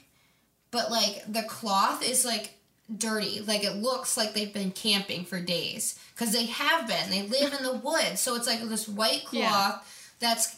[0.71, 2.53] but like the cloth is like
[2.95, 3.41] dirty.
[3.41, 7.09] Like it looks like they've been camping for days because they have been.
[7.09, 9.77] They live in the woods, so it's like this white cloth Yeah.
[10.19, 10.55] that's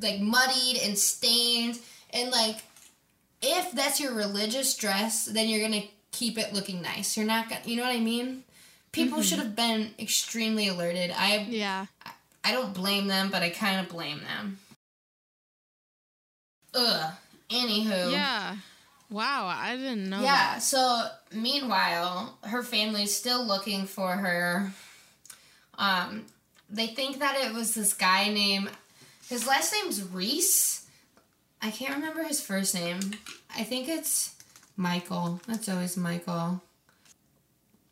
[0.00, 1.78] like muddied and stained
[2.10, 2.56] and like
[3.42, 7.16] if that's your religious dress, then you're gonna keep it looking nice.
[7.16, 8.42] You're not gonna, you know what I mean?
[8.96, 11.12] People should have been extremely alerted.
[11.14, 11.86] I yeah.
[12.42, 14.58] I don't blame them, but I kind of blame them.
[16.74, 17.12] Ugh.
[17.50, 18.10] Anywho.
[18.12, 18.56] Yeah.
[19.08, 20.54] Wow, I didn't know Yeah.
[20.54, 20.62] that.
[20.62, 24.72] So meanwhile, her family's still looking for her.
[25.78, 26.26] Um,
[26.68, 28.70] they think that it was this guy named.
[29.28, 30.86] His last name's Reese.
[31.62, 32.98] I can't remember his first name.
[33.56, 34.34] I think it's
[34.76, 35.40] Michael.
[35.46, 36.62] That's always Michael.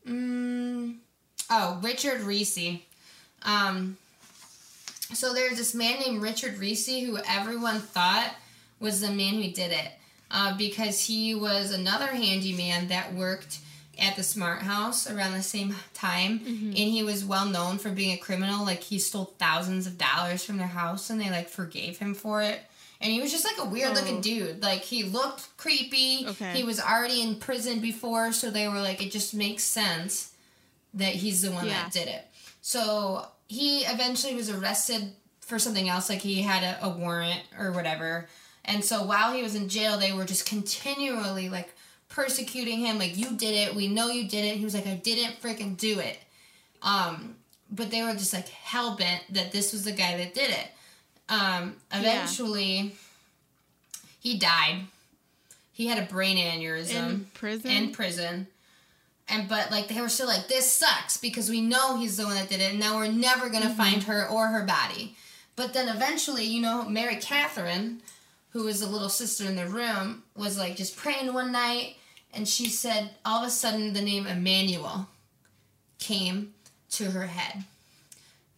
[0.09, 0.97] Mm,
[1.51, 2.79] oh, Richard Reese.
[3.43, 3.97] Um,
[5.13, 8.35] so there's this man named Richard Reese who everyone thought
[8.81, 9.89] was the man who did it
[10.31, 13.59] uh, because he was another handyman that worked
[13.99, 18.13] at the Smart House around the same time, and he was well known for being
[18.13, 18.65] a criminal.
[18.65, 22.43] Like he stole thousands of dollars from their house, and they like forgave him for
[22.43, 22.61] it.
[23.01, 24.23] And he was just like a weird looking Oh.
[24.23, 24.63] dude.
[24.63, 26.27] Like he looked creepy.
[26.29, 26.53] Okay.
[26.55, 30.33] He was already in prison before, so they were like, it just makes sense
[30.95, 31.73] that he's the one Yeah.
[31.85, 32.25] that did it.
[32.63, 37.73] So he eventually was arrested for something else, like he had a, a warrant or
[37.73, 38.27] whatever.
[38.65, 41.75] And so while he was in jail, they were just continually like
[42.09, 44.57] persecuting him, like you did it, we know you did it.
[44.57, 46.17] He was like, I didn't freaking do it.
[46.81, 47.37] Um,
[47.71, 50.69] but they were just like hell bent that this was the guy that did it.
[51.29, 52.95] Um, eventually,
[54.21, 54.83] he died.
[55.73, 57.71] He had a brain aneurysm In prison?
[57.71, 58.47] in prison.
[59.29, 62.35] And but like they were still like this sucks because we know he's the one
[62.35, 63.77] that did it and now we're never gonna Mm-hmm.
[63.77, 65.17] find her or her body.
[65.57, 68.03] But then eventually, you know, Mary Catherine,
[68.51, 71.97] who was the little sister in the room, was like just praying one night
[72.35, 75.09] and she said all of a sudden the name Emmanuel
[75.99, 76.53] came
[76.91, 77.65] to her head.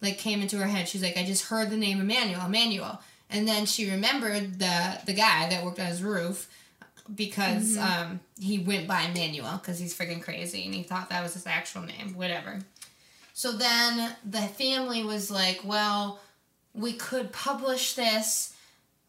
[0.01, 0.87] Like came into her head.
[0.87, 3.01] She's like, I just heard the name Emmanuel, Emmanuel.
[3.29, 6.49] And then she remembered the the guy that worked on his roof
[7.13, 11.33] because um, he went by Emmanuel because he's freaking crazy and he thought that was
[11.33, 12.59] his actual name, whatever.
[13.33, 16.19] So then the family was like, well,
[16.73, 18.53] we could publish this.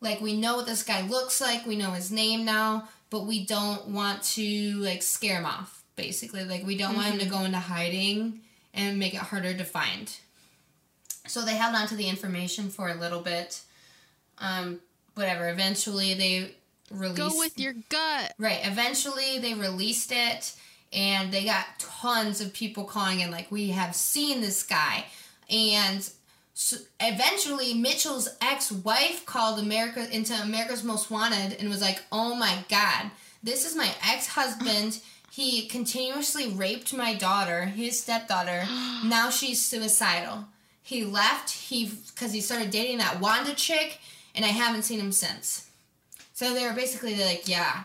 [0.01, 3.45] Like, we know what this guy looks like, we know his name now, but we
[3.45, 6.45] don't want to, like, scare him off, basically.
[6.45, 8.41] Like, we don't want him to go into hiding
[8.75, 10.15] and make it harder to find.
[11.29, 13.61] So they held on to the information for a little bit.
[14.39, 14.81] Um,
[15.15, 15.49] whatever.
[15.49, 16.55] Eventually, they
[16.91, 17.17] released.
[17.17, 18.35] Go with your gut.
[18.39, 18.61] Right.
[18.65, 20.55] Eventually, they released it,
[20.93, 25.07] and they got tons of people calling in, like, we have seen this guy.
[25.51, 26.09] And
[26.55, 32.65] So eventually, Mitchell's ex-wife called America into America's Most Wanted and was like, "Oh my
[32.69, 33.13] God,
[33.45, 35.01] this is my ex-husband.
[35.31, 38.67] He continuously raped my daughter, his stepdaughter.
[39.05, 40.47] now she's suicidal.
[40.89, 41.51] He left.
[41.51, 43.99] He because he started dating that Wanda chick,
[44.35, 45.69] and I haven't seen him since.
[46.33, 47.85] So they were basically like, "Yeah,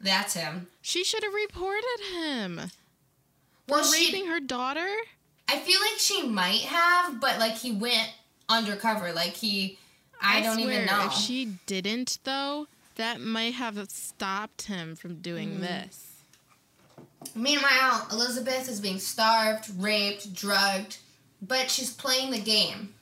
[0.00, 2.70] that's him." She should have reported him.
[3.68, 4.86] Well, for she- raping her daughter?
[5.48, 8.10] I feel like she might have, but like he went
[8.48, 9.12] undercover.
[9.12, 9.76] Like he,
[10.22, 11.06] I, don't swear, even know.
[11.06, 15.60] If she didn't, though, that might have stopped him from doing Mm.
[15.62, 16.12] this.
[17.34, 20.98] Meanwhile, Elizabeth is being starved, raped, drugged,
[21.42, 22.94] but she's playing the game.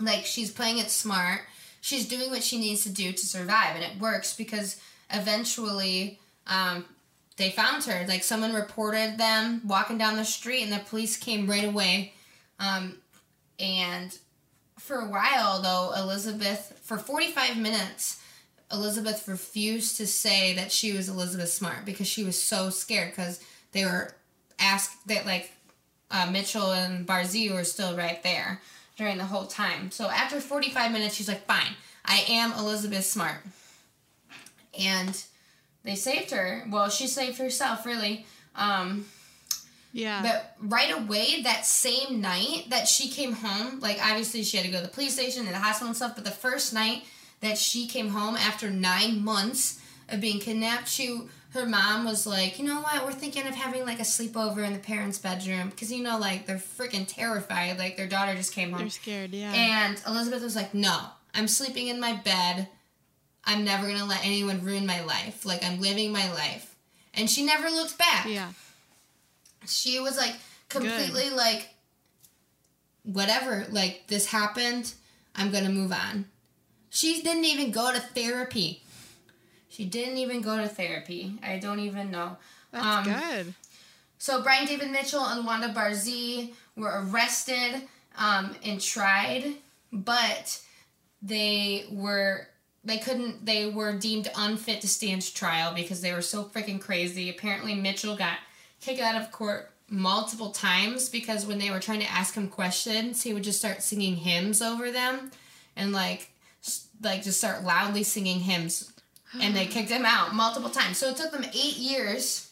[0.00, 1.42] Like she's playing it smart.
[1.80, 6.86] She's doing what she needs to do to survive, and it works because eventually um,
[7.36, 8.06] they found her.
[8.08, 12.14] Like someone reported them walking down the street, and the police came right away.
[12.58, 12.98] Um,
[13.58, 14.16] and
[14.78, 18.20] for a while, though, Elizabeth, for 45 minutes,
[18.72, 23.40] Elizabeth refused to say that she was Elizabeth Smart because she was so scared because
[23.72, 24.14] they were
[24.58, 25.52] asked that, like,
[26.10, 28.60] uh, Mitchell and Barzee were still right there
[28.96, 29.90] during the whole time.
[29.90, 31.74] So after 45 minutes, she's like, fine,
[32.04, 33.38] I am Elizabeth Smart.
[34.78, 35.22] And
[35.84, 36.64] they saved her.
[36.70, 38.26] Well, she saved herself, really.
[38.56, 39.06] Um,
[39.92, 40.22] Yeah.
[40.22, 44.72] but right away, that same night that she came home, like obviously she had to
[44.72, 47.04] go to the police station and the hospital and stuff, but the first night
[47.40, 51.20] that she came home after nine months of being kidnapped, she
[51.54, 54.72] her mom was like, you know what, we're thinking of having like a sleepover in
[54.72, 58.70] the parents' bedroom because you know like they're freaking terrified, like their daughter just came
[58.70, 58.80] home.
[58.80, 59.52] They're scared, yeah.
[59.52, 60.98] And Elizabeth was like, No,
[61.32, 62.68] I'm sleeping in my bed.
[63.44, 65.46] I'm never gonna let anyone ruin my life.
[65.46, 66.74] Like, I'm living my life.
[67.14, 68.26] And she never looked back.
[68.26, 68.52] yeah.
[69.66, 70.34] She was like,
[70.68, 71.68] completely like,
[73.04, 74.92] whatever, like, this happened.
[75.36, 76.26] I'm gonna move on.
[76.90, 78.83] She didn't even go to therapy.
[79.74, 81.34] She didn't even go to therapy.
[81.42, 82.36] I don't even know.
[82.70, 83.54] That's Um, good.
[84.18, 87.82] So Brian David Mitchell and Wanda Barzee were arrested
[88.16, 89.54] um, and tried,
[89.92, 90.60] but
[91.20, 92.46] they were
[92.84, 97.28] they couldn't they were deemed unfit to stand trial because they were so freaking crazy.
[97.30, 98.38] Apparently Mitchell got
[98.80, 103.22] kicked out of court multiple times because when they were trying to ask him questions,
[103.22, 105.32] he would just start singing hymns over them
[105.74, 106.30] and like
[107.02, 108.92] like just start loudly singing hymns
[109.40, 110.98] and they kicked him out multiple times.
[110.98, 112.50] So it took them 8 years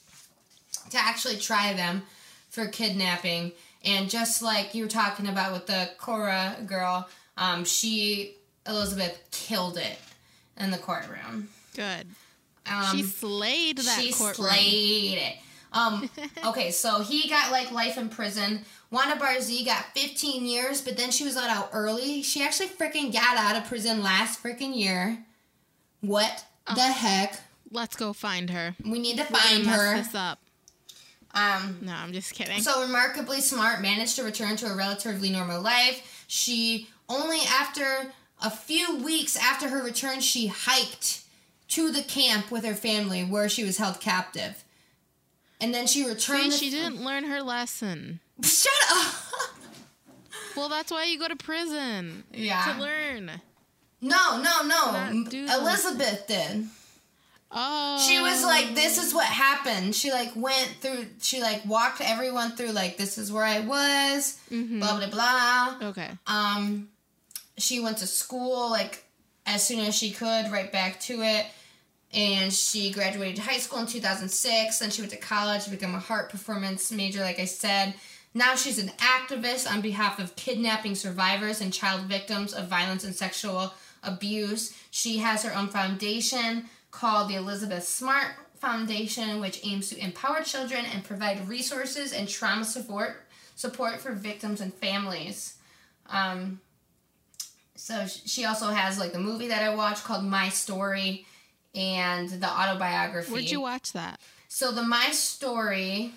[0.90, 2.02] to actually try them
[2.50, 3.52] for kidnapping.
[3.84, 9.78] And just like you were talking about with the Cora girl, um, she, Elizabeth, killed
[9.78, 9.98] it
[10.58, 11.48] in the courtroom.
[11.74, 12.06] Good.
[12.70, 14.48] Um, she slayed that she courtroom.
[14.48, 15.36] slayed it.
[15.72, 16.08] Um,
[16.46, 18.60] okay, so he got like life in prison.
[18.90, 22.22] Wanda Barzee got 15 years, but then she was let out early.
[22.22, 25.24] She actually freaking got out of prison last freaking year.
[26.02, 27.40] What the heck?
[27.70, 28.76] Let's go find her.
[28.84, 29.96] We need to find mess her.
[29.96, 30.38] This up.
[31.34, 32.60] Um, No, I'm just kidding.
[32.60, 36.24] So remarkably smart, managed to return to a relatively normal life.
[36.28, 41.22] She only after a few weeks after her return, she hiked
[41.68, 44.62] to the camp with her family where she was held captive.
[45.60, 46.52] And then she returned.
[46.52, 48.20] See, she didn't learn her lesson.
[48.44, 49.14] Shut up.
[50.54, 52.74] Well, that's why you go to prison Yeah.
[52.74, 53.30] to learn.
[54.02, 54.92] No, no, no.
[54.92, 56.66] Not do the- Elizabeth did.
[57.54, 61.06] Oh, She was like, "This is what happened." She like went through.
[61.20, 62.72] She like walked everyone through.
[62.72, 64.38] Like, this is where I was.
[64.50, 64.80] Mhm.
[64.80, 65.88] Blah blah blah.
[65.88, 66.10] Okay.
[66.26, 66.88] Um,
[67.58, 69.04] she went to school like
[69.46, 71.46] as soon as she could, right back to it.
[72.14, 74.78] And she graduated high school in 2006.
[74.78, 77.94] Then she went to college to become a harp performance major, like I said.
[78.34, 83.14] Now she's an activist on behalf of kidnapping survivors and child victims of violence and
[83.14, 84.76] sexual abuse.
[84.90, 88.28] She has her own foundation called the Elizabeth Smart
[88.58, 93.22] Foundation, which aims to empower children and provide resources and trauma support
[93.54, 95.56] support for victims and families.
[96.08, 96.60] Um,
[97.76, 101.26] so she also has like the movie that I watched called My Story
[101.74, 103.32] and the autobiography.
[103.32, 104.20] Where'd you watch that?
[104.48, 106.12] So the My Story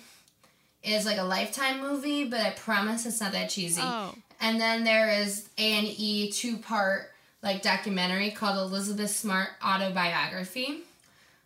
[0.82, 3.80] is like a lifetime movie, but I promise it's not that cheesy.
[3.82, 7.10] Oh, And then there is A and E two part
[7.42, 10.80] like documentary called Elizabeth Smart Autobiography.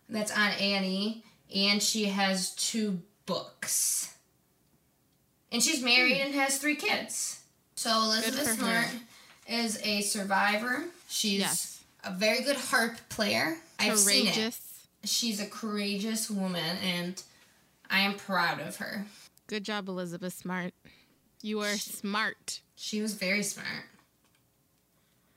[0.09, 1.23] That's on Annie,
[1.53, 4.13] and she has two books.
[5.51, 6.27] And she's married hmm.
[6.27, 7.41] and has three kids.
[7.75, 8.99] So Elizabeth Smart her.
[9.47, 10.85] is a survivor.
[11.07, 11.81] She's Yes.
[12.03, 13.57] a very good harp player.
[13.79, 14.33] I've seen it.
[14.33, 14.61] courageous.
[15.03, 17.21] She's a courageous woman, and
[17.89, 19.07] I am proud of her.
[19.47, 20.73] Good job, Elizabeth Smart.
[21.41, 22.61] You are smart.
[22.75, 23.85] She was very smart.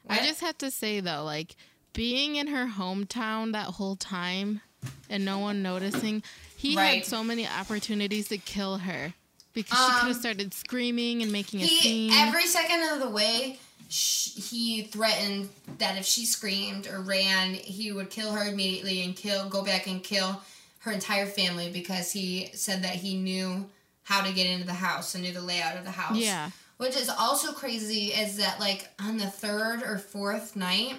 [0.08, 1.56] I just have to say though, like
[1.92, 4.60] being in her hometown that whole time
[5.08, 6.22] and no one noticing,
[6.56, 6.96] he Right.
[6.96, 9.14] had so many opportunities to kill her
[9.54, 12.12] because she could Um, have started screaming and making a scene.
[12.12, 15.48] every second of the way, sh- he threatened
[15.78, 19.86] that if she screamed or ran, he would kill her immediately and kill, go back
[19.86, 20.42] and kill
[20.80, 23.70] her entire family because he said that he knew
[24.02, 26.16] how to get into the house and knew the layout of the house.
[26.18, 26.50] yeah.
[26.76, 30.94] Which is also crazy is that like on the third or fourth night,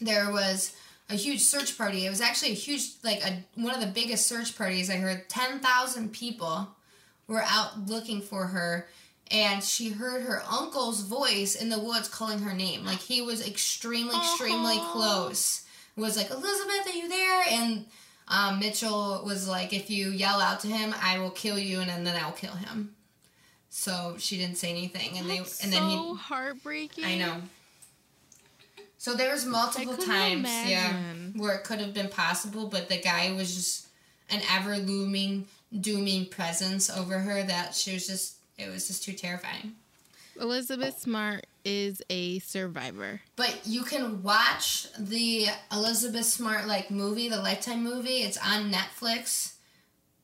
[0.00, 0.74] there was
[1.10, 2.06] a huge search party.
[2.06, 5.28] It was actually a huge like a one of the biggest search parties I heard.
[5.28, 6.68] Ten thousand people
[7.26, 8.88] were out looking for her
[9.30, 12.84] and she heard her uncle's voice in the woods calling her name.
[12.84, 15.64] Like he was extremely, extremely close.
[15.96, 17.44] Was like, Elizabeth, are you there?
[17.50, 17.84] And
[18.26, 21.90] um, Mitchell was like, if you yell out to him, I will kill you, and
[21.90, 22.94] then, then I'll kill him.
[23.70, 26.20] So she didn't say anything, and That's they and then so he.
[26.20, 27.04] heartbreaking.
[27.04, 27.36] I know.
[28.98, 31.32] So there was multiple times, imagine.
[31.34, 33.86] yeah, where it could have been possible, but the guy was just
[34.28, 35.46] an ever looming,
[35.80, 38.36] dooming presence over her that she was just.
[38.58, 39.72] It was just too terrifying.
[40.38, 43.22] Elizabeth Smart is a survivor.
[43.36, 48.18] But you can watch the Elizabeth Smart like movie, the Lifetime movie.
[48.22, 49.54] It's on Netflix.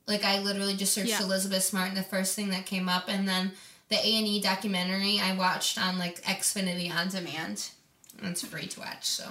[0.06, 1.22] Like I literally just searched Yeah.
[1.22, 3.52] Elizabeth Smart, and the first thing that came up, and then
[3.88, 7.70] the A and E documentary I watched on like Xfinity on demand.
[8.18, 9.04] And it's free to watch.
[9.04, 9.24] So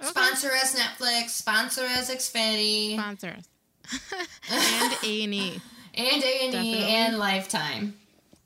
[0.00, 0.10] Okay.
[0.10, 3.98] sponsor us Netflix, sponsor us Xfinity, Sponsor us.
[4.50, 5.60] and A and E.
[5.94, 7.96] and A and E and Lifetime.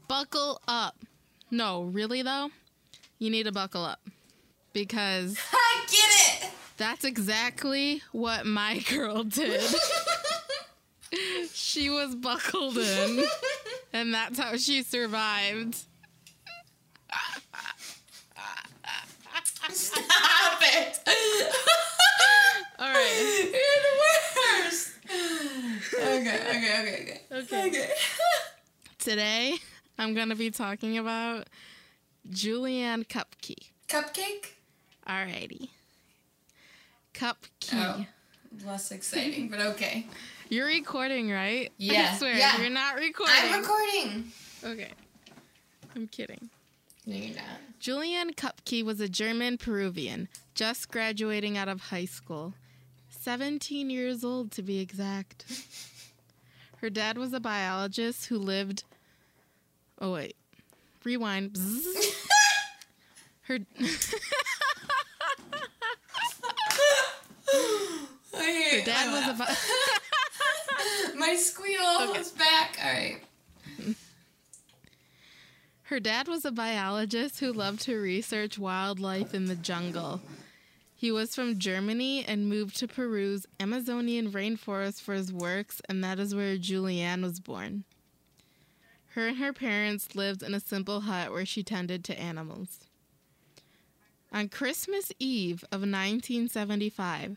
[0.07, 0.97] Buckle up.
[1.51, 2.51] No, really though,
[3.19, 4.01] you need to buckle up
[4.73, 6.51] because I get it.
[6.77, 9.63] that's exactly what my girl did.
[11.53, 13.25] She was buckled in,
[13.93, 15.77] and that's how she survived.
[19.73, 20.99] Stop it.
[22.79, 23.51] All right.
[23.53, 23.95] You're the
[24.65, 24.93] worst.
[25.95, 27.21] Okay, okay, okay, okay.
[27.43, 27.69] Okay.
[27.69, 27.91] Okay.
[28.99, 29.55] Today,
[29.99, 31.49] I'm to be talking about
[32.29, 33.71] Juliane Koepcke.
[33.89, 34.55] Cupcake?
[35.09, 35.69] Alrighty.
[37.15, 37.75] Cupkey.
[37.75, 38.07] Oh.
[38.67, 40.07] Less exciting, but okay.
[40.51, 41.71] You're recording, right?
[41.79, 42.61] Yeah, I swear, yeah.
[42.61, 43.37] you're not recording.
[43.39, 44.33] I'm recording.
[44.65, 44.91] okay.
[45.95, 46.51] I'm kidding.
[47.07, 47.45] No, you're not.
[47.79, 50.27] Juliane Koepcke was a German Peruvian,
[50.57, 52.55] just graduating out of high school.
[53.11, 55.45] 17 years old, to be exact.
[56.79, 58.83] Her dad was a biologist who lived.
[60.01, 60.35] Oh, wait.
[61.05, 61.57] Rewind.
[63.43, 63.61] Her.
[68.35, 69.35] Her dad was a.
[69.39, 69.57] Bi-
[71.31, 72.77] My squeal is back.
[72.85, 73.21] All right.
[75.83, 80.21] Her dad was a biologist who loved to research wildlife in the jungle.
[80.93, 86.19] He was from Germany and moved to Peru's Amazonian rainforest for his works, and that
[86.19, 87.85] is where Juliane was born.
[89.11, 92.81] Her and her parents lived in a simple hut where she tended to animals.
[94.33, 97.37] On Christmas Eve of 1975,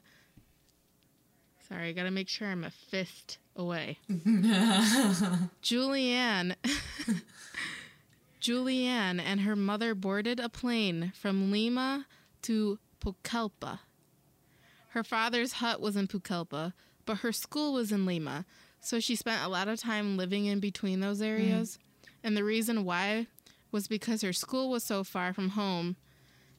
[1.69, 3.99] sorry, I gotta make sure I'm a fist away.
[5.61, 6.55] Juliane
[8.39, 12.07] Juliane and her mother boarded a plane from Lima
[12.43, 13.79] to Pucallpa.
[14.89, 16.73] Her father's hut was in Pucallpa,
[17.05, 18.45] but her school was in Lima,
[18.81, 21.27] so she spent a lot of time living in between those mm.
[21.27, 21.79] areas.
[22.23, 23.27] And the reason why
[23.71, 25.95] was because her school was so far from home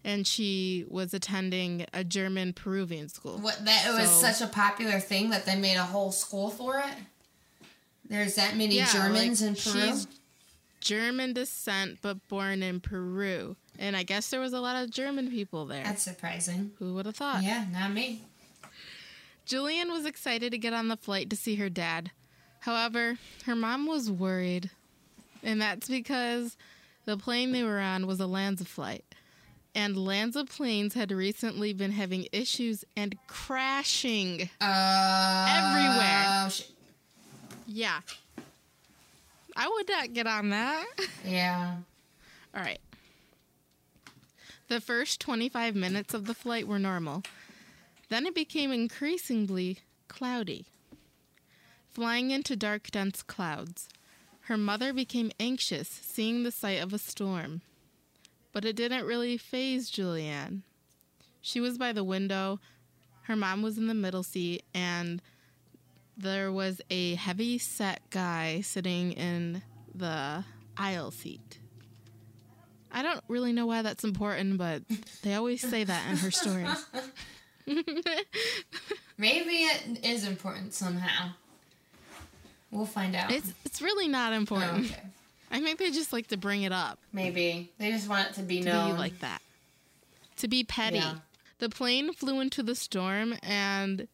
[0.05, 3.39] and she was attending a German Peruvian school.
[3.39, 6.79] What that it was such a popular thing that they made a whole school for
[6.79, 6.95] it.
[8.09, 9.87] There's that many Yeah, Germans like, in Peru.
[9.87, 10.07] she's
[10.81, 13.57] German descent, but born in Peru.
[13.79, 15.83] And I guess there was a lot of German people there.
[15.83, 16.73] That's surprising.
[16.79, 17.43] Who would have thought?
[17.43, 18.21] Yeah, not me.
[19.47, 22.11] Julian was excited to get on the flight to see her dad.
[22.61, 24.71] However, her mom was worried.
[25.43, 26.57] And that's because
[27.05, 29.05] the plane they were on was a LANSA flight.
[29.75, 34.49] And LANSA planes had recently been having issues and crashing.
[34.61, 36.51] Uh, Everywhere.
[36.51, 36.62] sh-
[37.66, 38.01] Yeah.
[39.57, 40.87] I would not get on that.
[41.25, 41.77] Yeah.
[42.55, 42.79] All right.
[44.68, 47.22] The first 25 minutes of the flight were normal.
[48.11, 50.66] Then it became increasingly cloudy.
[51.91, 53.89] Flying into dark, dense clouds,
[54.43, 57.62] her mother became anxious seeing the sight of a storm.
[58.55, 60.63] But it didn't really phase Juliane.
[61.43, 62.59] She was by the window,
[63.25, 65.21] her mom was in the middle seat, and
[66.17, 69.63] there was a heavy set guy sitting in
[69.95, 70.45] the
[70.77, 71.59] aisle seat.
[72.93, 74.83] I don't really know why that's important, but
[75.23, 76.87] they always say that in her stories.
[79.19, 81.31] Maybe it is important somehow.
[82.71, 83.31] We'll find out.
[83.33, 84.87] It's it's really not Oh, important.
[84.87, 85.03] okay.
[85.55, 88.43] I think they just like to bring it up Maybe they just want it to
[88.43, 88.93] be to known.
[88.93, 89.41] be like that.
[90.39, 90.97] To be petty.
[90.99, 91.15] Yeah.
[91.61, 94.09] The plane flew into the storm and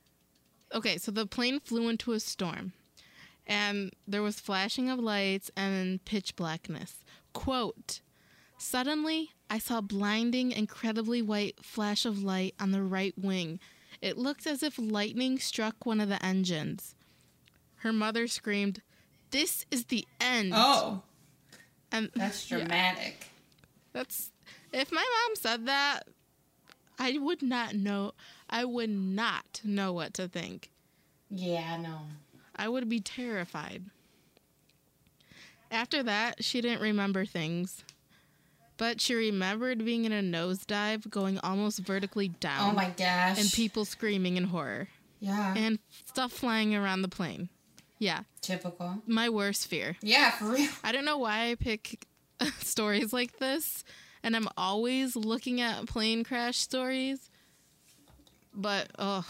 [0.74, 2.72] okay, so the plane flew into a storm.
[3.46, 6.98] And there was flashing of lights and pitch blackness.
[7.32, 8.00] Quote
[8.58, 13.58] Suddenly, I saw blinding, incredibly white flash of light on the right wing.
[14.02, 16.94] It looked as if lightning struck one of the engines.
[17.76, 18.82] Her mother screamed,
[19.30, 20.52] This is the end.
[20.54, 21.02] oh,
[21.92, 22.58] and that's Yeah.
[22.58, 23.26] dramatic.
[23.92, 24.30] That's
[24.72, 26.02] if my mom said that,
[26.98, 28.12] I would not know.
[28.48, 30.70] I would not know what to think.
[31.30, 31.98] Yeah, I know.
[32.56, 33.84] I would be terrified.
[35.70, 37.84] After that, she didn't remember things.
[38.76, 43.38] But she remembered being in a nosedive going almost vertically down Oh my gosh.
[43.38, 44.88] and people screaming in horror
[45.20, 45.52] yeah.
[45.54, 47.50] and stuff flying around the plane.
[48.00, 49.02] Yeah, Typical.
[49.06, 49.96] my worst fear.
[50.02, 50.70] Yeah, for real.
[50.84, 52.06] I don't know why I pick
[52.58, 53.84] stories like this,
[54.22, 57.30] and I'm always looking at plane crash stories.
[58.54, 59.24] But oh,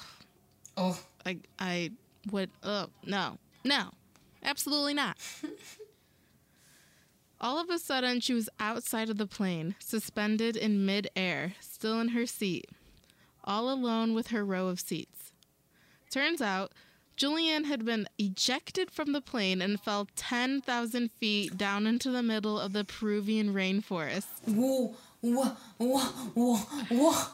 [0.76, 1.90] Oh, I I
[2.30, 3.90] would oh no no,
[4.42, 5.18] absolutely not.
[7.40, 12.08] All of a sudden, she was outside of the plane, suspended in midair, still in
[12.08, 12.66] her seat,
[13.44, 15.32] all alone with her row of seats.
[16.10, 16.72] Turns out,
[17.20, 22.58] Juliane had been ejected from the plane and fell 10,000 feet down into the middle
[22.58, 24.24] of the Peruvian rainforest.
[24.46, 25.44] whoa, whoa,
[25.76, 27.24] whoa, whoa, whoa.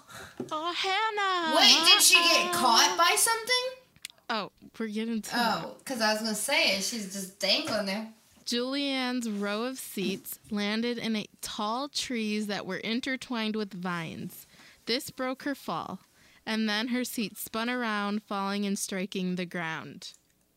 [0.51, 1.57] Oh, Hannah!
[1.57, 2.53] Wait, did she get ah.
[2.53, 3.85] caught by something?
[4.29, 6.83] Oh, we're getting to Oh, because I was gonna say it.
[6.83, 8.09] she's just dangling there.
[8.45, 14.49] Juliane's row of seats landed in a tall trees that were intertwined with vines.
[14.87, 16.01] This broke her fall,
[16.47, 20.13] and then her seat spun around, falling and striking the ground.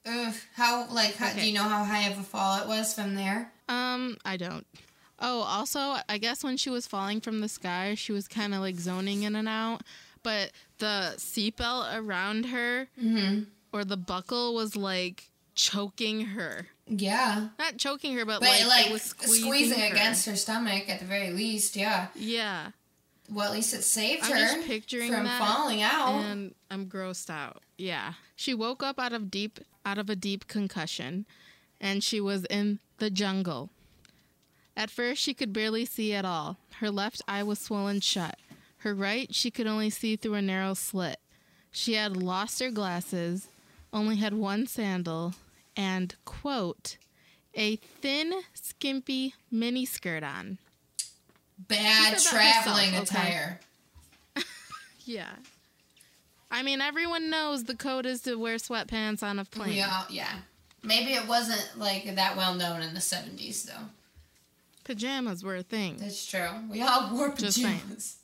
[0.05, 3.15] Ugh, how like how, do you know how high of a fall it was from
[3.15, 3.51] there?
[3.67, 4.65] Um, I don't.
[5.19, 8.61] Oh, also, I guess when she was falling from the sky, she was kind of
[8.61, 9.81] like zoning in and out,
[10.23, 13.41] but the seatbelt around her Mm-hmm.
[13.73, 16.67] or the buckle was like choking her.
[16.87, 19.85] Yeah, Not choking her, but, but like, like, it was squeezing, squeezing, her.
[19.93, 21.75] against her stomach at the very least.
[21.75, 22.07] Yeah.
[22.15, 22.71] Yeah.
[23.31, 26.23] Well, at least it saved I'm her picturing from falling out.
[26.23, 27.61] and I'm grossed out.
[27.77, 28.13] Yeah.
[28.35, 31.25] She woke up out of deep out of a deep concussion
[31.79, 33.69] and she was in the jungle.
[34.75, 36.57] At first she could barely see at all.
[36.79, 38.37] Her left eye was swollen shut.
[38.79, 41.19] Her right she could only see through a narrow slit.
[41.71, 43.47] She had lost her glasses,
[43.93, 45.35] only had one sandal,
[45.75, 46.97] and quote,
[47.53, 50.57] a thin, skimpy miniskirt on.
[51.67, 53.27] Bad traveling herself, okay.
[53.27, 53.59] attire.
[55.05, 55.31] Yeah.
[56.51, 59.73] I mean, everyone knows the code is to wear sweatpants on a plane.
[59.73, 60.33] Yeah, yeah.
[60.83, 63.87] Maybe it wasn't like that well known in the seventies though.
[64.83, 65.97] Pajamas were a thing.
[65.97, 66.49] That's true.
[66.69, 68.17] We all wore pajamas.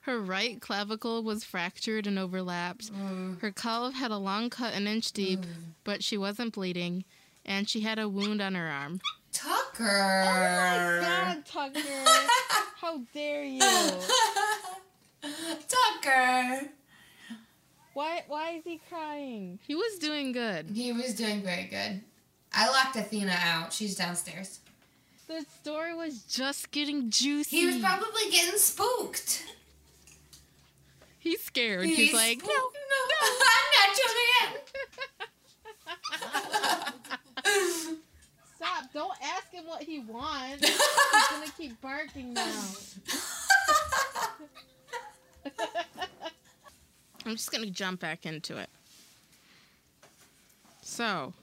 [0.03, 2.93] Her right clavicle was fractured and overlapped.
[2.93, 3.41] Mm.
[3.41, 5.41] Her calf had a long cut an inch deep,
[5.85, 7.05] but she wasn't bleeding,
[7.45, 9.01] and she had a wound on her arm.
[9.33, 10.25] Tucker.
[10.27, 11.81] Oh my god, Tucker!
[12.81, 13.61] How dare you?
[15.23, 16.69] Tucker.
[17.95, 18.25] Why?
[18.29, 19.59] Why is he crying?
[19.67, 20.71] He was doing good.
[20.75, 22.03] He was doing very good.
[22.55, 23.73] I locked Athena out.
[23.73, 24.61] She's downstairs.
[25.27, 27.57] The story was just getting juicy.
[27.57, 29.45] He was probably getting spooked.
[31.19, 31.87] He's scared.
[31.87, 32.53] He's, like, spooked.
[32.53, 32.69] no,
[33.09, 33.99] no, I'm not
[37.81, 37.97] in.
[38.63, 38.93] Stop!
[38.93, 40.69] Don't ask him what he wants.
[40.69, 40.79] He's
[41.31, 42.63] gonna keep barking now.
[47.27, 48.71] I'm just gonna jump back into it.
[50.81, 51.35] So,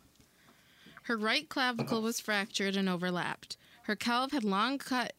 [1.03, 3.57] her right clavicle was fractured and overlapped.
[3.83, 5.11] Her calf had long cut,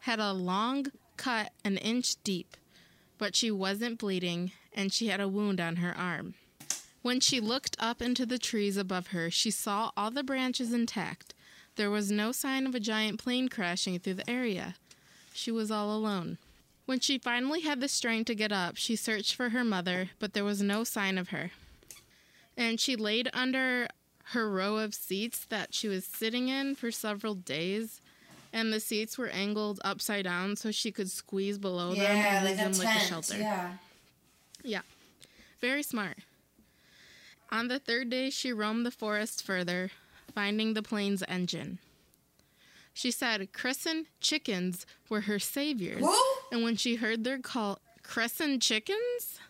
[0.00, 0.86] had a long
[1.16, 2.56] cut an inch deep,
[3.16, 6.34] but she wasn't bleeding, and she had a wound on her arm.
[7.02, 11.33] When she looked up into the trees above her, she saw all the branches intact.
[11.76, 14.76] There was no sign of a giant plane crashing through the area.
[15.32, 16.38] She was all alone.
[16.86, 20.34] When she finally had the strength to get up, she searched for her mother, but
[20.34, 21.50] there was no sign of her.
[22.56, 23.88] And she laid under
[24.28, 28.00] her row of seats that she was sitting in for several days,
[28.52, 32.44] and the seats were angled upside down so she could squeeze below them Yeah, and
[32.44, 33.38] like use them like a shelter.
[33.38, 33.72] Yeah.
[34.62, 34.82] Yeah.
[35.60, 36.18] Very smart.
[37.50, 39.90] On the third day, she roamed the forest further,
[40.34, 41.78] finding the plane's engine.
[42.92, 46.02] She said crescent chickens were her saviors.
[46.02, 46.40] Whoa!
[46.52, 49.40] And when she heard their call, crescent chickens?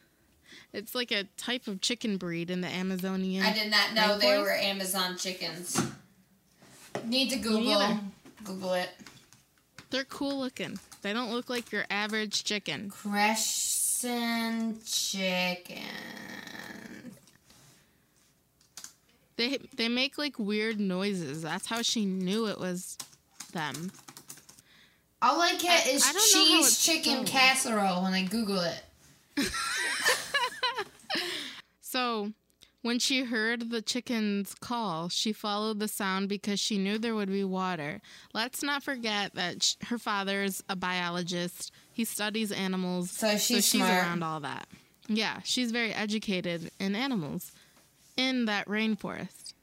[0.73, 3.45] It's like a type of chicken breed in the Amazonian.
[3.45, 5.81] I did not know they were Amazon chickens.
[7.05, 8.01] Need to Google.
[8.43, 8.91] Google it.
[9.91, 10.79] They're cool looking.
[11.03, 12.91] They don't look like your average chicken.
[12.91, 15.83] Crescent chicken.
[19.37, 21.43] They they make like weird noises.
[21.43, 22.97] That's how she knew it was
[23.53, 23.91] them.
[25.23, 27.27] All I get I- is I don't know how cheese chicken spelled.
[27.27, 28.83] casserole when I Google it.
[31.81, 32.33] So,
[32.83, 37.31] when she heard the chickens call, she followed the sound because she knew there would
[37.31, 38.01] be water.
[38.33, 41.71] Let's not forget that sh- her father is a biologist.
[41.93, 43.13] He studies animals.
[43.13, 43.93] So she's she's smart.
[43.93, 44.67] around all that.
[45.07, 47.53] Yeah, she's very educated in animals
[48.17, 49.55] in that rainforest.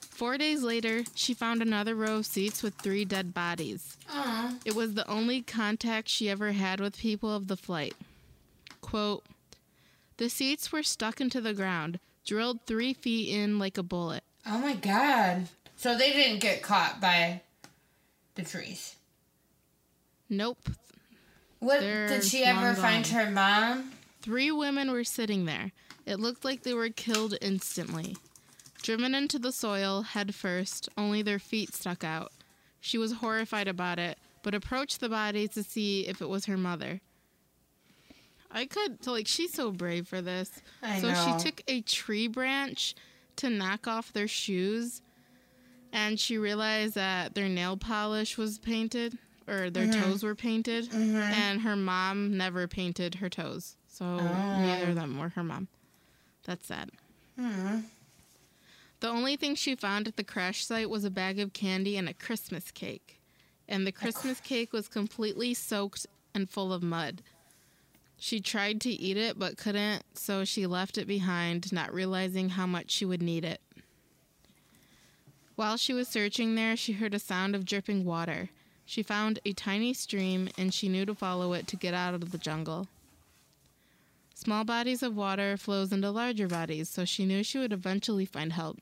[0.00, 3.96] Four days later, she found another row of seats with three dead bodies.
[4.10, 4.56] Aw.
[4.66, 7.94] It was the only contact she ever had with people of the flight.
[8.82, 9.24] Quote
[10.18, 14.22] The seats were stuck into the ground, drilled three feet in like a bullet.
[14.46, 15.48] Oh my god.
[15.76, 17.40] So they didn't get caught by
[18.34, 18.96] the trees.
[20.28, 20.68] Nope.
[21.60, 23.12] What They're did she ever long find gone.
[23.14, 23.92] her mom?
[24.22, 25.72] Three women were sitting there.
[26.06, 28.16] It looked like they were killed instantly.
[28.82, 32.32] Driven into the soil head first, only their feet stuck out.
[32.80, 36.56] She was horrified about it, but approached the body to see if it was her
[36.56, 37.00] mother.
[38.50, 40.50] I could, so like, she's so brave for this.
[40.82, 41.38] I so know.
[41.38, 42.94] she took a tree branch
[43.36, 45.02] to knock off their shoes,
[45.92, 49.16] and she realized that their nail polish was painted,
[49.46, 50.02] or their Mm-hmm.
[50.02, 53.76] toes were painted, and her mom never painted her toes.
[53.90, 54.18] So Oh.
[54.60, 55.68] neither of them were her mom.
[56.44, 56.90] That's sad.
[57.36, 57.80] Hmm.
[59.00, 62.08] The only thing she found at the crash site was a bag of candy and
[62.08, 63.20] a Christmas cake.
[63.68, 67.22] And the Christmas cake was completely soaked and full of mud.
[68.16, 72.66] She tried to eat it but couldn't, so she left it behind, not realizing how
[72.66, 73.60] much she would need it.
[75.56, 78.50] While she was searching there, she heard a sound of dripping water.
[78.84, 82.30] She found a tiny stream and she knew to follow it to get out of
[82.32, 82.88] the jungle.
[84.42, 88.54] Small bodies of water flows into larger bodies, so she knew she would eventually find
[88.54, 88.78] help.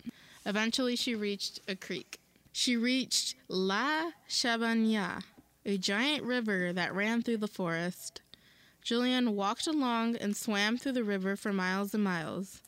[0.46, 2.20] Eventually, she reached a creek.
[2.52, 5.24] She reached La Chabania,
[5.66, 8.20] a giant river that ran through the forest.
[8.82, 12.62] Julian walked along and swam through the river for miles and miles.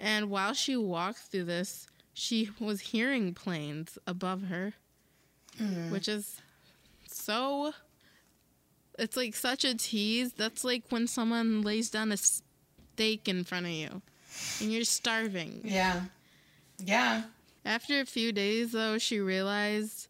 [0.00, 4.72] And while she walked through this, she was hearing planes above her,
[5.60, 5.90] mm.
[5.90, 6.40] which is
[7.06, 7.74] so
[8.98, 10.32] it's like such a tease.
[10.32, 14.02] That's like when someone lays down a steak in front of you
[14.60, 15.60] and you're starving.
[15.64, 16.02] Yeah.
[16.78, 17.22] Yeah.
[17.64, 20.08] After a few days, though, she realized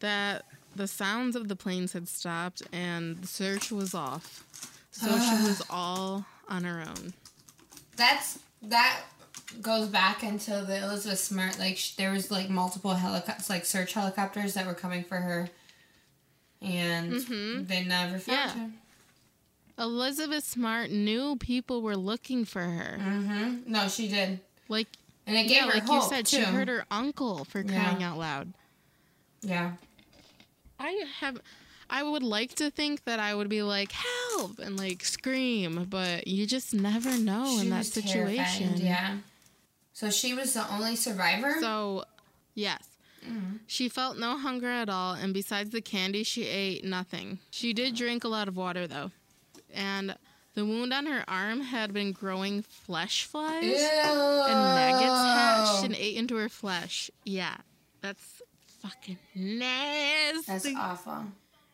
[0.00, 0.44] that
[0.76, 4.44] the sounds of the planes had stopped and the search was off.
[4.90, 7.14] So she was all on her own.
[7.96, 9.00] That's that
[9.60, 11.58] goes back into the Elizabeth Smart.
[11.58, 15.48] Like sh- there was like multiple helicopters, like search helicopters that were coming for her,
[16.62, 17.66] and Mhm.
[17.68, 18.64] they never found Yeah.
[18.66, 18.70] her.
[19.78, 22.96] Elizabeth Smart knew people were looking for her.
[23.00, 23.70] Mm-hmm.
[23.72, 24.86] No, she did, Like,
[25.26, 26.36] and it gave yeah, her like hope you said, too.
[26.38, 27.82] she heard her uncle for Yeah.
[27.82, 28.52] crying out loud.
[29.42, 29.72] Yeah.
[30.78, 31.38] I have
[31.90, 36.26] I would like to think that I would be like help and like scream, but
[36.26, 38.68] you just never know in that was situation.
[38.68, 39.18] terrified, Yeah.
[39.92, 41.56] So she was the only survivor.
[41.60, 42.04] So,
[42.54, 42.82] yes.
[43.66, 47.38] She felt no hunger at all, and besides the candy she ate, nothing.
[47.50, 49.10] She did drink a lot of water, though.
[49.72, 50.16] And
[50.54, 53.70] the wound on her arm had been growing flesh flies, Ew.
[53.72, 57.10] and maggots hatched and ate into her flesh.
[57.24, 57.56] Yeah,
[58.00, 58.42] that's
[58.82, 60.44] fucking nasty.
[60.46, 61.24] That's awful.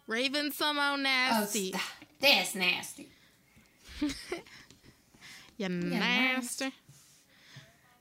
[0.07, 1.69] Raven somehow Oh, nasty.
[1.71, 1.83] stop.
[2.21, 3.09] That's nasty.
[5.57, 5.99] You nasty.
[6.65, 6.75] nasty.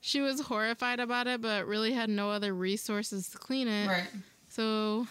[0.10, 3.88] She was horrified about it, but really had no other resources to clean it.
[3.88, 4.07] Right.
[4.47, 5.07] So,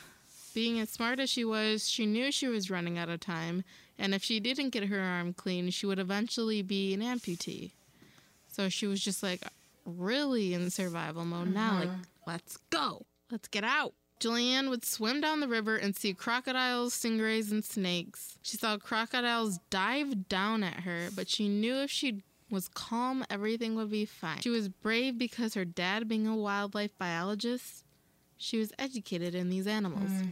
[0.55, 3.63] being as smart as she was, she knew she was running out of time,
[3.97, 7.71] and if she didn't get her arm clean, she would eventually be an amputee.
[8.49, 9.41] So she was just like
[9.85, 11.79] really in survival mode now.
[11.79, 12.03] Like, mm-hmm.
[12.27, 13.95] let's go, let's get out.
[14.19, 18.37] Juliane would swim down the river and see crocodiles, stingrays, and snakes.
[18.43, 23.75] She saw crocodiles dive down at her, but she knew if she was calm, everything
[23.75, 24.41] would be fine.
[24.41, 27.85] She was brave because her dad, being a wildlife biologist,
[28.37, 30.11] she was educated in these animals.
[30.11, 30.29] Mm.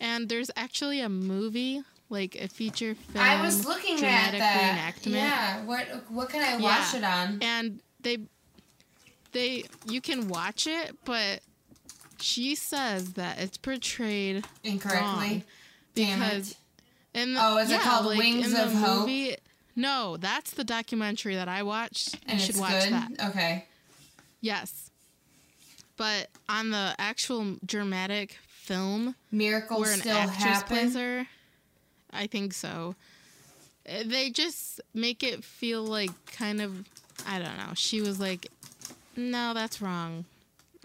[0.00, 3.24] And there's actually a movie, like a feature film.
[3.24, 4.94] I was looking at that.
[5.02, 5.12] reenactment.
[5.14, 5.64] Yeah.
[5.64, 6.98] What What can I watch Yeah.
[6.98, 7.38] it on?
[7.42, 8.18] And they,
[9.32, 11.40] they, you can watch it, but
[12.20, 15.44] she says that it's portrayed Incorrectly.
[15.94, 16.56] because it.
[17.20, 19.00] in the, Oh, is it yeah, called like, Wings in the of Hope?
[19.00, 19.36] movie-
[19.78, 22.18] No, that's the documentary that I watched.
[22.26, 22.92] And you should watch good.
[22.92, 23.28] that.
[23.28, 23.64] Okay.
[24.40, 24.90] Yes.
[25.96, 30.66] But on the actual dramatic film Miracles where an still actress happen.
[30.68, 31.26] plays her,
[32.12, 32.96] I think so.
[33.88, 36.84] Uh, They just make it feel like kind of
[37.24, 37.72] I don't know.
[37.74, 38.48] She was like,
[39.16, 40.24] "No, that's wrong.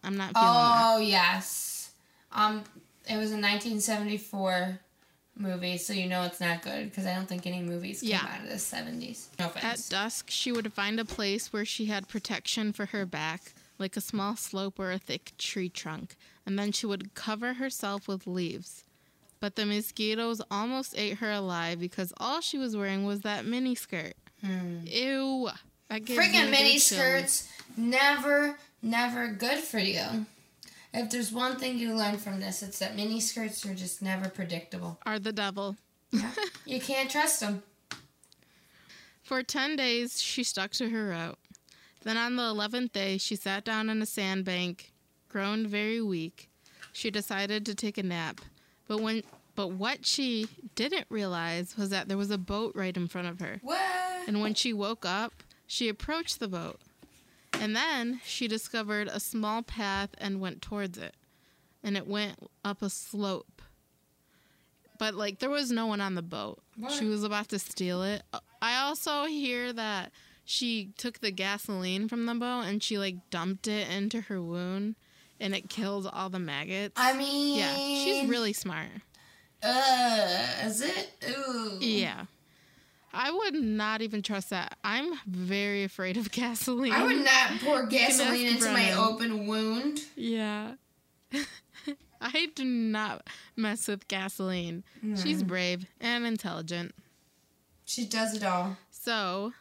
[0.03, 1.91] I'm not feeling that." Oh yes.
[2.31, 2.63] Um,
[3.09, 4.79] it was in 1974
[5.36, 8.27] movie, so you know it's not good because I don't think any movies came Yeah.
[8.29, 9.27] out of the 70s.
[9.39, 13.53] No At dusk, she would find a place where she had protection for her back,
[13.79, 16.15] like a small slope or a thick tree trunk,
[16.45, 18.84] and then she would cover herself with leaves.
[19.39, 23.75] But the mosquitoes almost ate her alive because all she was wearing was that mini
[23.75, 24.13] skirt.
[24.41, 24.86] Hmm.
[24.86, 25.49] Ew.
[25.89, 30.25] That gives me Freaking the mini skirts, never, never good for you.
[30.93, 34.29] If there's one thing you learn from this, it's that mini skirts are just never
[34.29, 34.99] predictable.
[35.05, 35.75] Are the devil.
[36.65, 37.63] You can't trust them.
[39.23, 41.39] For 10 days, she stuck to her route.
[42.03, 44.91] Then on the 11th day, she sat down on a sandbank,
[45.29, 46.49] grown very weak.
[46.91, 48.41] She decided to take a nap.
[48.87, 49.23] But when
[49.55, 53.39] but what she didn't realize was that there was a boat right in front of
[53.39, 53.59] her.
[53.61, 53.79] What?
[54.27, 55.33] And when she woke up,
[55.67, 56.79] she approached the boat.
[57.64, 61.16] And then she discovered a small path and went towards it.
[61.82, 62.36] And it went
[62.66, 63.61] up a slope.
[64.99, 66.61] But like there was no one on the boat.
[66.76, 66.91] What?
[66.91, 68.24] She was about to steal it.
[68.61, 70.11] I also hear that
[70.43, 74.95] she took the gasoline from the boat and she like dumped it into her wound
[75.39, 76.93] and it killed all the maggots.
[76.97, 78.89] I mean, yeah, she's really smart.
[79.64, 81.11] Uh, is it?
[81.30, 81.78] Ooh.
[81.80, 82.26] Yeah.
[83.14, 84.78] I would not even trust that.
[84.84, 86.93] I'm very afraid of gasoline.
[86.93, 90.01] I would not pour gasoline into my open wound.
[90.16, 90.74] Yeah.
[92.22, 94.84] I do not mess with gasoline.
[95.01, 95.16] Hmm.
[95.16, 96.95] She's brave and intelligent.
[97.86, 98.78] She does it all.
[98.89, 99.53] So,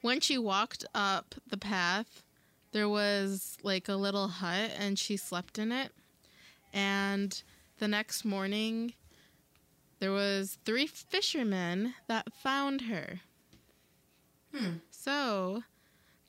[0.00, 2.22] when she walked up the path,
[2.72, 5.92] there was like a little hut and she slept in it.
[6.72, 7.40] And
[7.78, 8.94] the next morning,
[10.00, 13.20] there was three fishermen that found her.
[14.54, 14.74] Hmm.
[14.90, 15.64] So,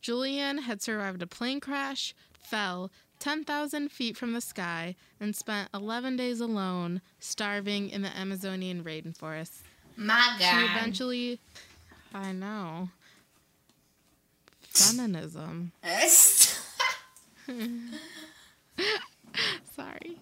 [0.01, 6.17] Julian had survived a plane crash, fell 10,000 feet from the sky, and spent 11
[6.17, 9.61] days alone, starving in the Amazonian rainforest.
[9.95, 10.59] My God.
[10.59, 11.39] She eventually,
[12.13, 12.89] I know,
[14.61, 15.73] feminism.
[19.75, 20.17] Sorry.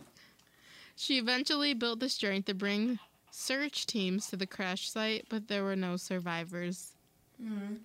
[0.95, 2.97] She eventually built the strength to bring
[3.37, 6.93] search teams to the crash site, but there were no survivors.
[7.41, 7.75] Mm-hmm.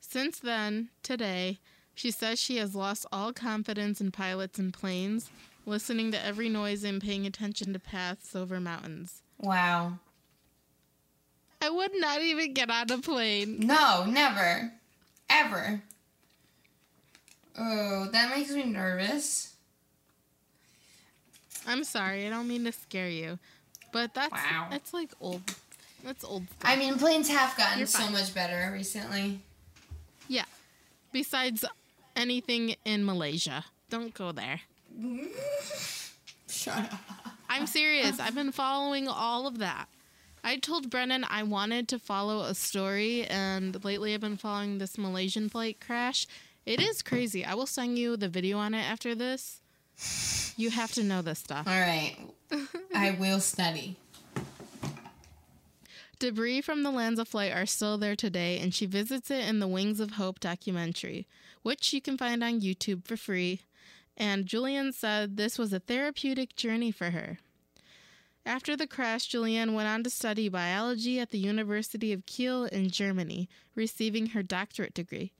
[0.00, 1.58] Since then, today,
[1.94, 5.30] she says she has lost all confidence in pilots and planes,
[5.66, 9.22] listening to every noise and paying attention to paths over mountains.
[9.38, 9.98] wow.
[11.60, 13.58] I would not even get on a plane.
[13.58, 14.72] No, never.
[15.28, 15.82] Ever.
[17.58, 19.54] Oh, that makes me nervous.
[21.66, 23.40] I'm sorry, I don't mean to scare you,
[23.92, 24.68] but that's Wow.
[24.70, 25.42] that's like old.
[26.04, 26.58] That's old stuff.
[26.70, 29.40] I mean, planes have gotten so much better recently.
[30.28, 30.44] yeah.
[31.12, 31.64] Besides
[32.14, 34.60] anything in Malaysia, don't go there.
[36.48, 36.94] Shut up.
[37.48, 38.20] I'm serious.
[38.20, 39.86] I've been following all of that.
[40.44, 44.96] I told Brennan I wanted to follow a story, and lately I've been following this
[44.98, 46.26] Malaysian flight crash.
[46.64, 47.44] It is crazy.
[47.44, 49.60] I will send you the video on it after this.
[50.56, 51.66] You have to know this stuff.
[51.66, 52.16] All right.
[52.94, 53.96] I will study.
[56.18, 59.68] Debris from the LANSA Flight are still there today, and she visits it in the
[59.68, 61.28] Wings of Hope documentary,
[61.62, 63.60] which you can find on YouTube for free.
[64.16, 67.38] And Julian said this was a therapeutic journey for her.
[68.44, 72.90] After the crash, Juliane went on to study biology at the University of Kiel in
[72.90, 75.32] Germany, receiving her doctorate degree.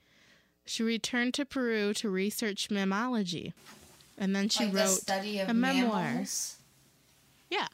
[0.64, 3.54] She returned to Peru to research mammalogy,
[4.18, 6.02] and then she like the wrote of a memoir.
[6.02, 6.57] mammals.
[7.50, 7.66] Yeah,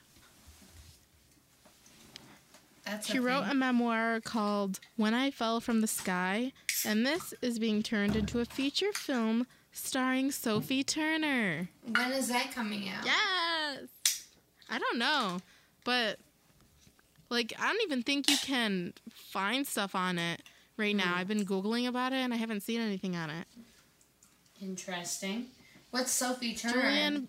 [2.85, 6.53] That's She wrote a memoir called When I Fell from the Sky,
[6.85, 11.69] and this is being turned into a feature film starring Sophie Turner.
[11.83, 13.05] When is that coming out?
[13.05, 13.89] Yes!
[14.69, 15.39] I don't know,
[15.85, 16.19] but
[17.31, 20.43] like, I don't even think you can find stuff on it
[20.77, 21.15] right now.
[21.15, 21.19] Hmm.
[21.19, 23.47] I've been Googling about it and I haven't seen anything on it.
[24.61, 25.47] Interesting.
[25.91, 26.83] What's Sophie Turner?
[26.83, 27.29] Julian,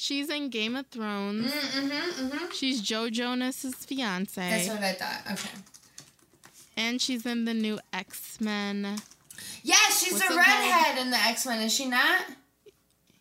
[0.00, 1.52] she's in Game of Thrones.
[1.52, 1.88] Mm-hmm,
[2.26, 2.50] mm-hmm.
[2.52, 4.40] She's Joe Jonas's fiance.
[4.40, 5.32] That's what I thought.
[5.32, 5.50] Okay.
[6.76, 8.96] and she's in the new X Men.
[9.62, 12.22] Yeah, she's What's the it redhead in the X Men, is she not?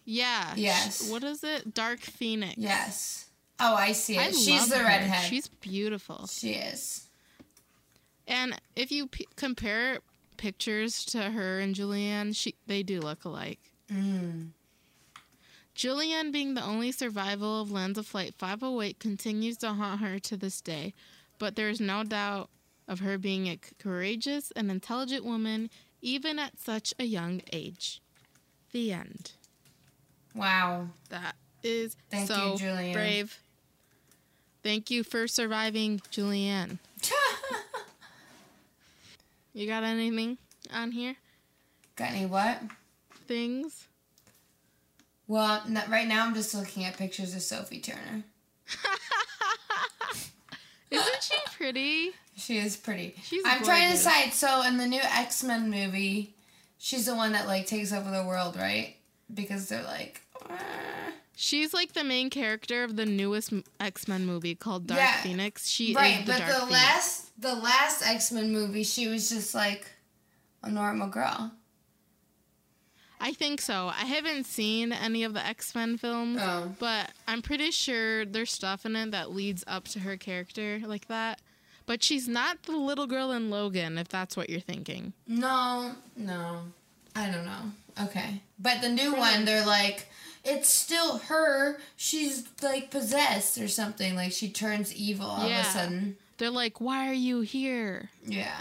[0.05, 0.53] Yeah.
[0.55, 1.09] Yes.
[1.11, 1.73] What is it?
[1.73, 2.55] Dark Phoenix.
[2.57, 3.25] Yes.
[3.59, 4.19] Oh, I see it.
[4.21, 4.85] I She's the her.
[4.85, 5.25] redhead.
[5.29, 6.27] She's beautiful.
[6.27, 7.07] she is.
[8.27, 9.99] And if you p- compare
[10.37, 13.59] pictures to her and Juliane, she they do look alike.
[13.91, 14.49] Mm.
[15.79, 20.59] Juliane, being the only survival of LANSA Flight 508, continues to haunt her to this
[20.59, 20.93] day,
[21.37, 22.49] but there is no doubt
[22.85, 25.69] of her being a courageous and intelligent woman,
[26.01, 28.01] even at such a young age.
[28.73, 29.31] The end.
[30.35, 30.89] Wow.
[31.11, 32.91] That is Thank you, so Juliane.
[32.91, 33.39] brave.
[34.61, 36.79] Thank you for surviving, Juliane.
[39.53, 40.37] You got anything
[40.71, 41.15] on here?
[41.95, 42.61] Got any what?
[43.27, 43.87] Things?
[45.29, 48.23] Well, n- right now I'm just looking at pictures of Sophie Turner.
[50.91, 52.11] Isn't she pretty?
[52.35, 53.13] She is pretty.
[53.23, 54.33] She's I'm trying to decide.
[54.33, 56.33] So in the new X Men movie,
[56.79, 58.95] she's the one that like takes over the world, right?
[59.31, 60.21] Because they're like.
[61.35, 65.21] She's like the main character of the newest X Men movie called Dark Yeah.
[65.21, 65.69] Phoenix.
[65.69, 66.21] She right.
[66.21, 66.71] is the But Dark the Phoenix.
[66.73, 69.85] last, the last X Men movie, she was just like
[70.63, 71.51] a normal girl.
[73.21, 73.87] I think so.
[73.87, 76.73] I haven't seen any of the X Men films, Oh.
[76.79, 81.07] but I'm pretty sure there's stuff in it that leads up to her character like
[81.07, 81.41] that.
[81.85, 85.13] But she's not the little girl in Logan, if that's what you're thinking.
[85.27, 86.61] No, no,
[87.15, 87.71] I don't know.
[88.05, 90.07] Okay, but the new one, they're like,
[90.45, 91.79] it's still her.
[91.97, 94.15] She's like possessed or something.
[94.15, 96.15] Like she turns evil all of a sudden.
[96.37, 98.55] They're like, "Why are you here?" Yeah.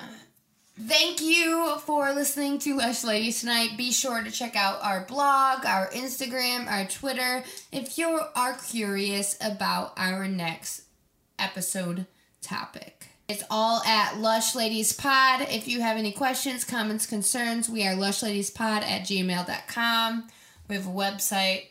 [0.80, 3.76] Thank you for listening to Lush Ladies tonight.
[3.76, 7.42] Be sure to check out our blog, our Instagram, our Twitter
[7.72, 10.82] if you are curious about our next
[11.38, 12.06] episode
[12.40, 13.08] topic.
[13.26, 15.42] It's all at Lush Ladies Pod.
[15.50, 20.28] If you have any questions, comments, concerns, we are lushladiespod at gmail.com.
[20.68, 21.64] We have a website,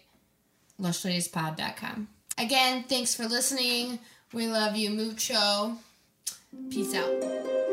[0.81, 2.09] lushladiespod.com.
[2.37, 3.99] Again, thanks for listening.
[4.33, 5.77] We love you mucho.
[6.69, 7.66] Peace out.